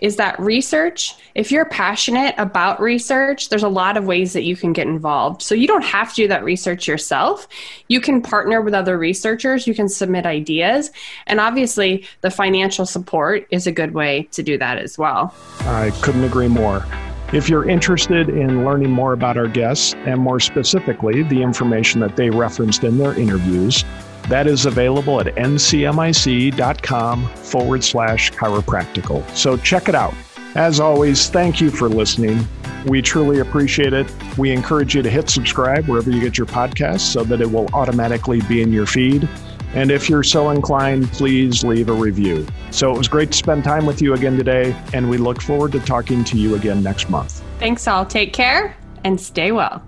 is 0.00 0.16
that 0.16 0.38
research, 0.40 1.14
if 1.34 1.52
you're 1.52 1.64
passionate 1.64 2.34
about 2.38 2.80
research, 2.80 3.48
there's 3.48 3.62
a 3.62 3.68
lot 3.68 3.96
of 3.96 4.04
ways 4.04 4.32
that 4.32 4.42
you 4.42 4.56
can 4.56 4.72
get 4.72 4.86
involved. 4.86 5.42
So 5.42 5.54
you 5.54 5.66
don't 5.66 5.84
have 5.84 6.10
to 6.10 6.14
do 6.16 6.28
that 6.28 6.42
research 6.42 6.88
yourself. 6.88 7.46
You 7.88 8.00
can 8.00 8.20
partner 8.20 8.60
with 8.60 8.74
other 8.74 8.98
researchers, 8.98 9.66
you 9.66 9.74
can 9.74 9.88
submit 9.88 10.26
ideas, 10.26 10.90
and 11.26 11.40
obviously 11.40 12.06
the 12.22 12.30
financial 12.30 12.86
support 12.86 13.46
is 13.50 13.66
a 13.66 13.72
good 13.72 13.94
way 13.94 14.24
to 14.32 14.42
do 14.42 14.58
that 14.58 14.78
as 14.78 14.98
well. 14.98 15.34
I 15.60 15.90
couldn't 16.02 16.24
agree 16.24 16.48
more. 16.48 16.84
If 17.32 17.48
you're 17.48 17.68
interested 17.68 18.28
in 18.28 18.64
learning 18.64 18.90
more 18.90 19.12
about 19.12 19.36
our 19.36 19.46
guests 19.46 19.94
and 19.94 20.18
more 20.18 20.40
specifically 20.40 21.22
the 21.22 21.42
information 21.42 22.00
that 22.00 22.16
they 22.16 22.28
referenced 22.28 22.82
in 22.82 22.98
their 22.98 23.14
interviews, 23.14 23.84
that 24.30 24.46
is 24.46 24.66
available 24.66 25.20
at 25.20 25.26
ncmic.com 25.36 27.28
forward 27.28 27.84
slash 27.84 28.30
chiropractical. 28.32 29.28
So 29.36 29.56
check 29.56 29.88
it 29.88 29.94
out. 29.94 30.14
As 30.54 30.80
always, 30.80 31.28
thank 31.28 31.60
you 31.60 31.70
for 31.70 31.88
listening. 31.88 32.46
We 32.86 33.02
truly 33.02 33.40
appreciate 33.40 33.92
it. 33.92 34.10
We 34.38 34.50
encourage 34.52 34.94
you 34.94 35.02
to 35.02 35.10
hit 35.10 35.28
subscribe 35.28 35.86
wherever 35.86 36.10
you 36.10 36.20
get 36.20 36.38
your 36.38 36.46
podcasts 36.46 37.00
so 37.00 37.24
that 37.24 37.40
it 37.40 37.50
will 37.50 37.68
automatically 37.74 38.40
be 38.42 38.62
in 38.62 38.72
your 38.72 38.86
feed. 38.86 39.28
And 39.74 39.90
if 39.90 40.08
you're 40.08 40.24
so 40.24 40.50
inclined, 40.50 41.12
please 41.12 41.62
leave 41.62 41.88
a 41.88 41.92
review. 41.92 42.46
So 42.70 42.92
it 42.92 42.98
was 42.98 43.06
great 43.06 43.30
to 43.32 43.38
spend 43.38 43.62
time 43.62 43.86
with 43.86 44.02
you 44.02 44.14
again 44.14 44.36
today, 44.36 44.74
and 44.92 45.08
we 45.08 45.18
look 45.18 45.40
forward 45.40 45.72
to 45.72 45.80
talking 45.80 46.24
to 46.24 46.36
you 46.36 46.56
again 46.56 46.82
next 46.82 47.08
month. 47.08 47.42
Thanks 47.58 47.86
all. 47.86 48.04
Take 48.04 48.32
care 48.32 48.76
and 49.04 49.20
stay 49.20 49.52
well. 49.52 49.84